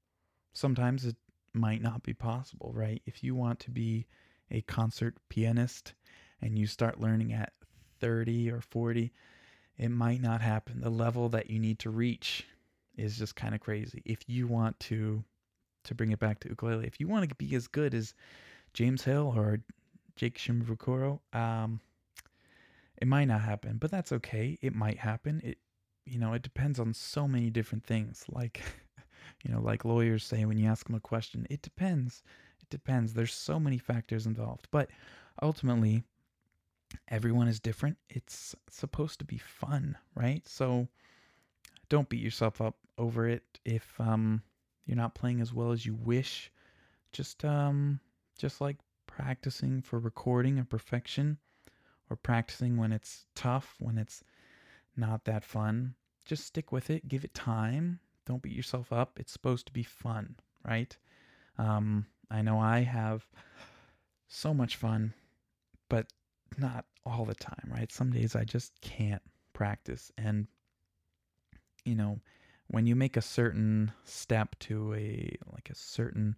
sometimes 0.53 1.05
it 1.05 1.15
might 1.53 1.81
not 1.81 2.03
be 2.03 2.13
possible, 2.13 2.71
right? 2.73 3.01
If 3.05 3.23
you 3.23 3.35
want 3.35 3.59
to 3.61 3.71
be 3.71 4.07
a 4.51 4.61
concert 4.61 5.15
pianist 5.29 5.93
and 6.41 6.57
you 6.57 6.67
start 6.67 6.99
learning 6.99 7.33
at 7.33 7.53
30 7.99 8.51
or 8.51 8.61
40, 8.61 9.11
it 9.77 9.89
might 9.89 10.21
not 10.21 10.41
happen. 10.41 10.81
The 10.81 10.89
level 10.89 11.29
that 11.29 11.49
you 11.49 11.59
need 11.59 11.79
to 11.79 11.89
reach 11.89 12.45
is 12.97 13.17
just 13.17 13.35
kind 13.35 13.53
of 13.53 13.61
crazy. 13.61 14.01
If 14.05 14.19
you 14.27 14.47
want 14.47 14.79
to 14.81 15.23
to 15.83 15.93
bring 15.93 16.11
it 16.11 16.19
back 16.19 16.39
to 16.39 16.49
ukulele, 16.49 16.87
if 16.87 16.99
you 16.99 17.07
want 17.07 17.29
to 17.29 17.35
be 17.35 17.53
as 17.53 17.67
good 17.67 17.93
as 17.93 18.15
James 18.73 19.03
Hill 19.03 19.31
or 19.35 19.59
Jake 20.15 20.39
Shimabukuro, 20.39 21.19
um, 21.31 21.79
it 22.97 23.07
might 23.07 23.25
not 23.25 23.41
happen, 23.41 23.77
but 23.77 23.91
that's 23.91 24.11
okay. 24.11 24.57
It 24.61 24.73
might 24.73 24.97
happen. 24.97 25.41
It 25.43 25.59
you 26.05 26.19
know, 26.19 26.33
it 26.33 26.41
depends 26.41 26.79
on 26.79 26.93
so 26.93 27.27
many 27.27 27.49
different 27.49 27.85
things. 27.85 28.25
Like 28.29 28.61
you 29.43 29.51
know, 29.51 29.61
like 29.61 29.85
lawyers 29.85 30.23
say 30.23 30.45
when 30.45 30.57
you 30.57 30.67
ask 30.67 30.85
them 30.85 30.95
a 30.95 30.99
question, 30.99 31.47
it 31.49 31.61
depends. 31.61 32.23
It 32.61 32.69
depends. 32.69 33.13
There's 33.13 33.33
so 33.33 33.59
many 33.59 33.77
factors 33.77 34.25
involved. 34.25 34.67
But 34.71 34.89
ultimately, 35.41 36.03
everyone 37.07 37.47
is 37.47 37.59
different. 37.59 37.97
It's 38.09 38.55
supposed 38.69 39.19
to 39.19 39.25
be 39.25 39.37
fun, 39.37 39.97
right? 40.15 40.47
So 40.47 40.87
don't 41.89 42.09
beat 42.09 42.21
yourself 42.21 42.61
up 42.61 42.75
over 42.97 43.27
it 43.27 43.59
if 43.65 43.93
um, 43.99 44.41
you're 44.85 44.97
not 44.97 45.15
playing 45.15 45.41
as 45.41 45.53
well 45.53 45.71
as 45.71 45.85
you 45.85 45.93
wish. 45.95 46.51
Just 47.11 47.45
um, 47.45 47.99
just 48.37 48.61
like 48.61 48.77
practicing 49.07 49.81
for 49.81 49.99
recording 49.99 50.57
and 50.57 50.69
perfection, 50.69 51.37
or 52.09 52.15
practicing 52.15 52.77
when 52.77 52.91
it's 52.91 53.25
tough, 53.35 53.75
when 53.79 53.97
it's 53.97 54.23
not 54.97 55.25
that 55.25 55.43
fun. 55.43 55.95
Just 56.25 56.45
stick 56.45 56.71
with 56.71 56.89
it. 56.89 57.07
Give 57.07 57.23
it 57.23 57.33
time. 57.33 57.99
Don't 58.25 58.41
beat 58.41 58.53
yourself 58.53 58.91
up. 58.91 59.19
It's 59.19 59.31
supposed 59.31 59.67
to 59.67 59.73
be 59.73 59.83
fun, 59.83 60.35
right? 60.67 60.95
Um, 61.57 62.07
I 62.31 62.41
know 62.41 62.59
I 62.59 62.79
have 62.79 63.27
so 64.27 64.53
much 64.53 64.75
fun, 64.75 65.13
but 65.89 66.07
not 66.57 66.85
all 67.05 67.25
the 67.25 67.35
time, 67.35 67.69
right? 67.69 67.91
Some 67.91 68.09
days 68.11 68.35
I 68.35 68.43
just 68.43 68.79
can't 68.81 69.21
practice. 69.53 70.11
And, 70.17 70.47
you 71.83 71.95
know, 71.95 72.19
when 72.67 72.87
you 72.87 72.95
make 72.95 73.15
a 73.15 73.21
certain 73.21 73.91
step 74.03 74.57
to 74.59 74.95
a, 74.95 75.37
like 75.53 75.69
a 75.69 75.75
certain 75.75 76.35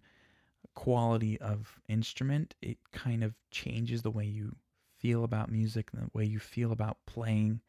quality 0.74 1.40
of 1.40 1.80
instrument, 1.88 2.54
it 2.60 2.78
kind 2.92 3.24
of 3.24 3.34
changes 3.50 4.02
the 4.02 4.10
way 4.10 4.24
you 4.26 4.54
feel 4.98 5.24
about 5.24 5.50
music, 5.50 5.90
the 5.92 6.10
way 6.12 6.24
you 6.24 6.38
feel 6.38 6.72
about 6.72 6.98
playing. 7.06 7.60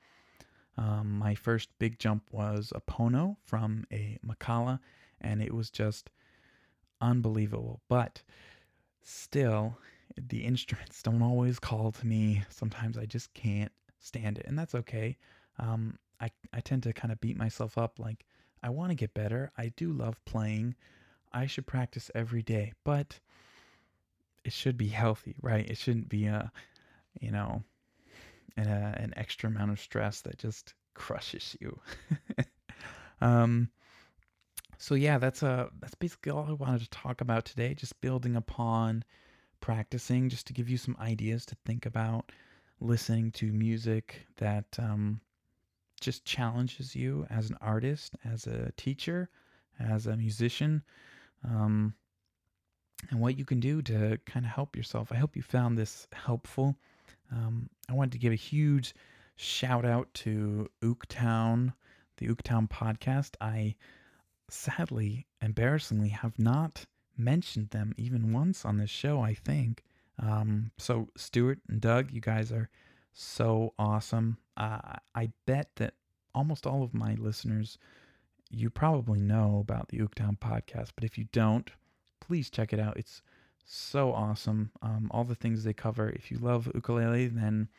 Um, 0.80 1.20
my 1.20 1.36
first 1.36 1.68
big 1.78 2.00
jump 2.00 2.24
was 2.32 2.72
a 2.74 2.80
Pono 2.80 3.36
from 3.44 3.84
a 3.92 4.18
Makala, 4.26 4.80
and 5.20 5.42
it 5.42 5.54
was 5.54 5.70
just 5.70 6.10
unbelievable. 7.02 7.82
But 7.90 8.24
still, 9.04 9.78
the 10.18 10.38
instruments 10.46 11.04
don't 11.04 11.22
always 11.22 11.60
call 11.60 11.92
to 11.92 12.08
me. 12.08 12.44
Sometimes 12.50 12.98
I 12.98 13.06
just 13.06 13.34
can't 13.34 13.74
stand 14.00 14.38
it, 14.38 14.46
and 14.48 14.58
that's 14.58 14.74
okay. 14.74 15.18
Um, 15.58 16.00
I, 16.22 16.32
I 16.54 16.62
tend 16.62 16.84
to 16.84 16.94
kind 16.94 17.12
of 17.12 17.20
beat 17.20 17.36
myself 17.36 17.78
up 17.78 18.00
like, 18.00 18.26
I 18.64 18.70
want 18.70 18.92
to 18.92 18.96
get 18.96 19.14
better. 19.14 19.52
I 19.58 19.74
do 19.76 19.92
love 19.92 20.24
playing. 20.24 20.76
I 21.34 21.46
should 21.46 21.68
practice 21.68 22.10
every 22.16 22.42
day, 22.42 22.72
but 22.86 23.20
it 24.46 24.54
should 24.54 24.78
be 24.78 24.88
healthy, 24.88 25.36
right? 25.42 25.70
It 25.70 25.78
shouldn't 25.78 26.08
be 26.08 26.26
a, 26.26 26.52
you 27.20 27.32
know, 27.32 27.64
an, 28.58 28.68
a, 28.68 28.96
an 29.00 29.14
extra 29.16 29.50
amount 29.50 29.72
of 29.72 29.80
stress 29.80 30.22
that 30.22 30.38
just 30.38 30.74
crushes 30.94 31.56
you. 31.60 31.80
um, 33.22 33.70
so 34.78 34.96
yeah, 34.96 35.18
that's 35.18 35.44
uh 35.44 35.68
that's 35.80 35.96
basically 35.96 36.32
all 36.32 36.46
I 36.48 36.54
wanted 36.54 36.82
to 36.82 36.90
talk 36.90 37.22
about 37.22 37.46
today. 37.46 37.74
Just 37.74 38.00
building 38.02 38.36
upon 38.36 39.04
practicing, 39.60 40.30
just 40.30 40.48
to 40.48 40.54
give 40.54 40.70
you 40.70 40.78
some 40.78 40.96
ideas 41.00 41.46
to 41.48 41.56
think 41.66 41.86
about, 41.86 42.32
listening 42.80 43.32
to 43.32 43.52
music 43.52 44.26
that 44.38 44.66
um, 44.80 45.20
just 46.00 46.26
challenges 46.26 46.96
you 46.96 47.28
as 47.30 47.50
an 47.50 47.58
artist, 47.62 48.16
as 48.24 48.48
a 48.48 48.72
teacher, 48.78 49.30
as 49.80 50.08
a 50.08 50.16
musician, 50.16 50.82
um, 51.44 51.94
and 53.10 53.20
what 53.20 53.38
you 53.38 53.46
can 53.46 53.60
do 53.60 53.82
to 53.82 54.18
kind 54.26 54.46
of 54.46 54.52
help 54.52 54.76
yourself. 54.76 55.12
I 55.12 55.16
hope 55.16 55.36
you 55.36 55.42
found 55.42 55.78
this 55.78 56.08
helpful. 56.14 56.78
Um, 57.32 57.70
I 57.90 57.94
wanted 57.94 58.14
to 58.14 58.18
give 58.18 58.34
a 58.34 58.38
huge 58.38 58.94
shout 59.36 59.86
out 59.86 60.14
to 60.14 60.70
Ooktown, 60.82 61.74
the 62.18 62.28
Ooktown 62.28 62.70
podcast. 62.70 63.36
I 63.40 63.76
sadly, 64.50 65.28
embarrassingly, 65.42 66.10
have 66.10 66.38
not 66.38 66.86
mentioned 67.18 67.70
them 67.70 67.94
even 67.98 68.34
once 68.34 68.66
on 68.66 68.78
this 68.78 68.90
show, 68.90 69.22
I 69.22 69.34
think. 69.34 69.84
Um, 70.22 70.72
so, 70.78 71.10
Stuart 71.16 71.60
and 71.70 71.80
Doug, 71.80 72.12
you 72.12 72.22
guys 72.22 72.52
are 72.52 72.70
so 73.14 73.74
awesome. 73.80 74.38
Uh, 74.58 74.98
I 75.16 75.32
bet 75.46 75.70
that 75.78 75.94
almost 76.36 76.66
all 76.66 76.84
of 76.84 76.94
my 76.94 77.16
listeners, 77.16 77.78
you 78.50 78.70
probably 78.70 79.20
know 79.20 79.60
about 79.60 79.90
the 79.90 80.00
Ooktown 80.00 80.38
podcast, 80.40 80.92
but 80.96 81.04
if 81.04 81.18
you 81.18 81.26
don't, 81.32 81.70
please 82.20 82.50
check 82.50 82.74
it 82.74 82.80
out. 82.80 82.98
It's 82.98 83.22
so 83.66 84.14
awesome. 84.14 84.72
Um, 84.82 85.10
all 85.12 85.24
the 85.24 85.36
things 85.36 85.64
they 85.64 85.74
cover. 85.74 86.10
If 86.10 86.32
you 86.32 86.38
love 86.38 86.72
ukulele, 86.74 87.28
then 87.28 87.70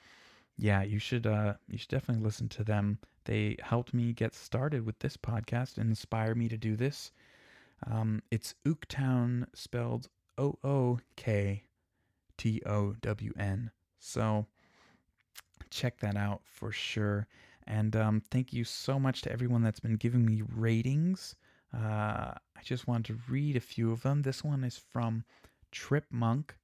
yeah, 0.56 0.82
you 0.82 0.98
should 0.98 1.26
uh, 1.26 1.54
you 1.68 1.78
should 1.78 1.88
definitely 1.88 2.22
listen 2.22 2.48
to 2.50 2.64
them. 2.64 2.98
They 3.24 3.56
helped 3.62 3.94
me 3.94 4.12
get 4.12 4.34
started 4.34 4.84
with 4.84 4.98
this 4.98 5.16
podcast 5.16 5.78
and 5.78 5.88
inspire 5.88 6.34
me 6.34 6.48
to 6.48 6.56
do 6.56 6.76
this. 6.76 7.12
Um, 7.90 8.22
it's 8.30 8.54
Ooktown 8.66 9.46
spelled 9.54 10.08
O 10.38 10.58
O 10.62 10.98
K 11.16 11.64
T 12.36 12.62
O 12.66 12.94
W 13.00 13.32
N. 13.38 13.70
So 13.98 14.46
check 15.70 15.98
that 16.00 16.16
out 16.16 16.42
for 16.44 16.72
sure. 16.72 17.26
And 17.66 17.94
um, 17.94 18.22
thank 18.30 18.52
you 18.52 18.64
so 18.64 18.98
much 18.98 19.22
to 19.22 19.32
everyone 19.32 19.62
that's 19.62 19.80
been 19.80 19.96
giving 19.96 20.24
me 20.24 20.42
ratings. 20.56 21.36
Uh, 21.74 22.32
I 22.34 22.62
just 22.64 22.88
wanted 22.88 23.06
to 23.06 23.32
read 23.32 23.56
a 23.56 23.60
few 23.60 23.92
of 23.92 24.02
them. 24.02 24.22
This 24.22 24.42
one 24.42 24.64
is 24.64 24.76
from 24.76 25.24
Trip 25.70 26.06
Monk, 26.10 26.56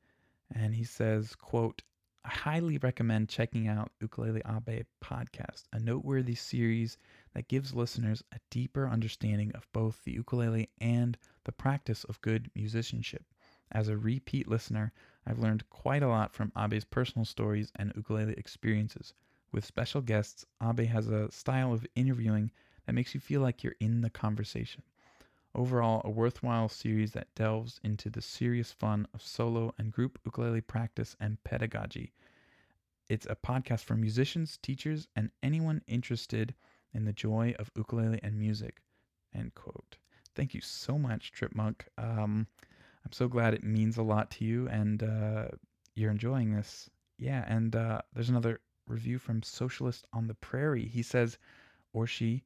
and 0.51 0.75
he 0.75 0.85
says, 0.85 1.35
"quote 1.35 1.83
I 2.25 2.31
highly 2.31 2.77
recommend 2.79 3.29
checking 3.29 3.69
out 3.69 3.93
Ukulele 4.01 4.43
Abe 4.45 4.85
podcast, 5.01 5.65
a 5.73 5.79
noteworthy 5.79 6.35
series 6.35 6.99
that 7.35 7.47
gives 7.47 7.73
listeners 7.73 8.25
a 8.33 8.41
deeper 8.51 8.89
understanding 8.89 9.53
of 9.53 9.71
both 9.73 10.03
the 10.03 10.11
ukulele 10.11 10.69
and 10.81 11.17
the 11.45 11.53
practice 11.53 12.03
of 12.03 12.21
good 12.23 12.51
musicianship. 12.55 13.25
As 13.71 13.87
a 13.87 13.97
repeat 13.97 14.49
listener, 14.49 14.93
I've 15.25 15.39
learned 15.39 15.71
quite 15.71 16.03
a 16.03 16.09
lot 16.09 16.33
from 16.35 16.51
Abe's 16.57 16.85
personal 16.85 17.25
stories 17.25 17.71
and 17.77 17.93
ukulele 17.95 18.35
experiences. 18.35 19.15
With 19.53 19.65
special 19.65 20.01
guests, 20.01 20.45
Abe 20.61 20.87
has 20.87 21.07
a 21.07 21.31
style 21.31 21.73
of 21.73 21.87
interviewing 21.95 22.51
that 22.87 22.95
makes 22.95 23.15
you 23.15 23.21
feel 23.21 23.41
like 23.41 23.63
you're 23.63 23.77
in 23.79 24.01
the 24.01 24.11
conversation. 24.11 24.83
Overall, 25.57 26.03
a 26.05 26.11
worthwhile 26.11 26.69
series 26.69 27.13
that 27.13 27.35
delves 27.35 27.81
into 27.83 28.11
the 28.11 28.21
serious 28.21 28.73
fun 28.73 29.09
of 29.15 29.23
solo 29.23 29.73
and 29.79 29.91
group 29.91 30.19
ukulele 30.27 30.61
practice 30.61 31.17
and 31.19 31.43
pedagogy. 31.45 32.13
It's 33.09 33.25
a 33.25 33.35
podcast 33.35 33.81
for 33.85 33.95
musicians, 33.95 34.59
teachers, 34.61 35.09
and 35.17 35.31
anyone 35.43 35.81
interested 35.87 36.55
in 36.93 37.07
the 37.07 37.15
joy 37.15 37.55
of 37.59 37.71
ukulele 37.75 38.21
and 38.23 38.39
music. 38.39 38.83
End 39.35 39.55
quote. 39.55 39.97
Thank 40.35 40.53
you 40.53 40.61
so 40.61 40.99
much, 40.99 41.33
Tripmunk. 41.33 41.87
Um, 41.97 42.49
I'm 43.07 43.13
so 43.13 43.27
glad 43.27 43.55
it 43.55 43.65
means 43.65 43.97
a 43.97 44.03
lot 44.03 44.31
to 44.33 44.45
you 44.45 44.69
and 44.69 45.03
uh, 45.03 45.49
you're 45.95 46.11
enjoying 46.11 46.55
this. 46.55 46.91
Yeah, 47.17 47.47
and 47.49 47.75
uh, 47.75 48.03
there's 48.13 48.29
another 48.29 48.61
review 48.87 49.19
from 49.19 49.43
Socialist 49.43 50.07
on 50.13 50.27
the 50.27 50.35
Prairie. 50.35 50.87
He 50.87 51.03
says, 51.03 51.39
or 51.95 52.07
she, 52.07 52.45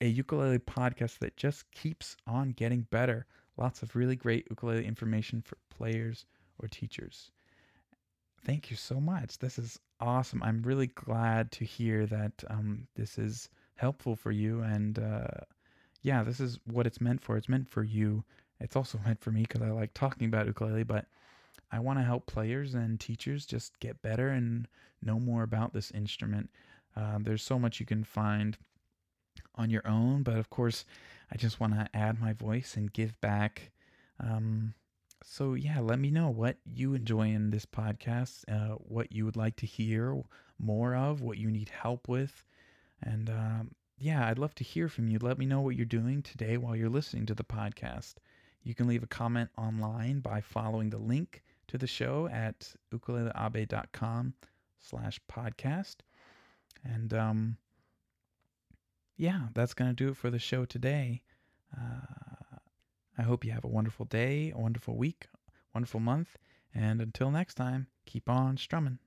a 0.00 0.06
ukulele 0.06 0.58
podcast 0.58 1.18
that 1.18 1.36
just 1.36 1.70
keeps 1.72 2.16
on 2.26 2.50
getting 2.50 2.82
better. 2.90 3.26
Lots 3.56 3.82
of 3.82 3.96
really 3.96 4.16
great 4.16 4.46
ukulele 4.50 4.84
information 4.84 5.42
for 5.42 5.56
players 5.70 6.26
or 6.58 6.68
teachers. 6.68 7.30
Thank 8.44 8.70
you 8.70 8.76
so 8.76 9.00
much. 9.00 9.38
This 9.38 9.58
is 9.58 9.80
awesome. 10.00 10.42
I'm 10.42 10.62
really 10.62 10.86
glad 10.86 11.50
to 11.52 11.64
hear 11.64 12.06
that 12.06 12.44
um, 12.48 12.86
this 12.94 13.18
is 13.18 13.48
helpful 13.74 14.14
for 14.14 14.30
you. 14.30 14.62
And 14.62 14.98
uh, 14.98 15.26
yeah, 16.02 16.22
this 16.22 16.38
is 16.40 16.58
what 16.64 16.86
it's 16.86 17.00
meant 17.00 17.22
for. 17.22 17.36
It's 17.36 17.48
meant 17.48 17.68
for 17.68 17.82
you. 17.82 18.24
It's 18.60 18.76
also 18.76 18.98
meant 19.04 19.20
for 19.20 19.30
me 19.32 19.42
because 19.42 19.62
I 19.62 19.70
like 19.70 19.94
talking 19.94 20.28
about 20.28 20.46
ukulele, 20.46 20.84
but 20.84 21.06
I 21.70 21.80
want 21.80 21.98
to 21.98 22.04
help 22.04 22.26
players 22.26 22.74
and 22.74 22.98
teachers 22.98 23.44
just 23.44 23.78
get 23.80 24.00
better 24.02 24.28
and 24.28 24.68
know 25.02 25.18
more 25.18 25.42
about 25.42 25.72
this 25.72 25.90
instrument. 25.90 26.50
Uh, 26.96 27.18
there's 27.20 27.42
so 27.42 27.58
much 27.58 27.80
you 27.80 27.86
can 27.86 28.04
find 28.04 28.56
on 29.58 29.70
your 29.70 29.86
own. 29.86 30.22
But 30.22 30.36
of 30.36 30.50
course, 30.50 30.84
I 31.30 31.36
just 31.36 31.60
want 31.60 31.74
to 31.74 31.88
add 31.94 32.20
my 32.20 32.32
voice 32.32 32.76
and 32.76 32.92
give 32.92 33.20
back. 33.20 33.70
Um, 34.20 34.74
so, 35.22 35.54
yeah, 35.54 35.80
let 35.80 35.98
me 35.98 36.10
know 36.10 36.30
what 36.30 36.56
you 36.64 36.94
enjoy 36.94 37.28
in 37.28 37.50
this 37.50 37.66
podcast, 37.66 38.44
uh, 38.48 38.76
what 38.76 39.12
you 39.12 39.24
would 39.24 39.36
like 39.36 39.56
to 39.56 39.66
hear 39.66 40.22
more 40.58 40.94
of, 40.94 41.20
what 41.20 41.38
you 41.38 41.50
need 41.50 41.68
help 41.68 42.08
with. 42.08 42.44
And 43.02 43.28
um, 43.28 43.70
yeah, 43.98 44.28
I'd 44.28 44.38
love 44.38 44.54
to 44.56 44.64
hear 44.64 44.88
from 44.88 45.08
you. 45.08 45.18
Let 45.20 45.38
me 45.38 45.46
know 45.46 45.60
what 45.60 45.76
you're 45.76 45.86
doing 45.86 46.22
today 46.22 46.56
while 46.56 46.76
you're 46.76 46.88
listening 46.88 47.26
to 47.26 47.34
the 47.34 47.44
podcast. 47.44 48.14
You 48.62 48.74
can 48.74 48.86
leave 48.86 49.02
a 49.02 49.08
comment 49.08 49.50
online 49.56 50.20
by 50.20 50.40
following 50.40 50.90
the 50.90 50.98
link 50.98 51.42
to 51.68 51.78
the 51.78 51.86
show 51.86 52.28
at 52.32 52.74
ukuleleabe.com 52.92 54.34
slash 54.78 55.20
podcast. 55.30 55.96
And 56.84 57.12
um, 57.14 57.56
yeah, 59.18 59.48
that's 59.52 59.74
going 59.74 59.90
to 59.90 59.94
do 59.94 60.10
it 60.10 60.16
for 60.16 60.30
the 60.30 60.38
show 60.38 60.64
today. 60.64 61.22
Uh, 61.76 62.58
I 63.18 63.22
hope 63.22 63.44
you 63.44 63.50
have 63.50 63.64
a 63.64 63.68
wonderful 63.68 64.06
day, 64.06 64.52
a 64.54 64.58
wonderful 64.58 64.96
week, 64.96 65.26
wonderful 65.74 66.00
month. 66.00 66.38
And 66.74 67.02
until 67.02 67.30
next 67.30 67.54
time, 67.54 67.88
keep 68.06 68.30
on 68.30 68.56
strumming. 68.56 69.00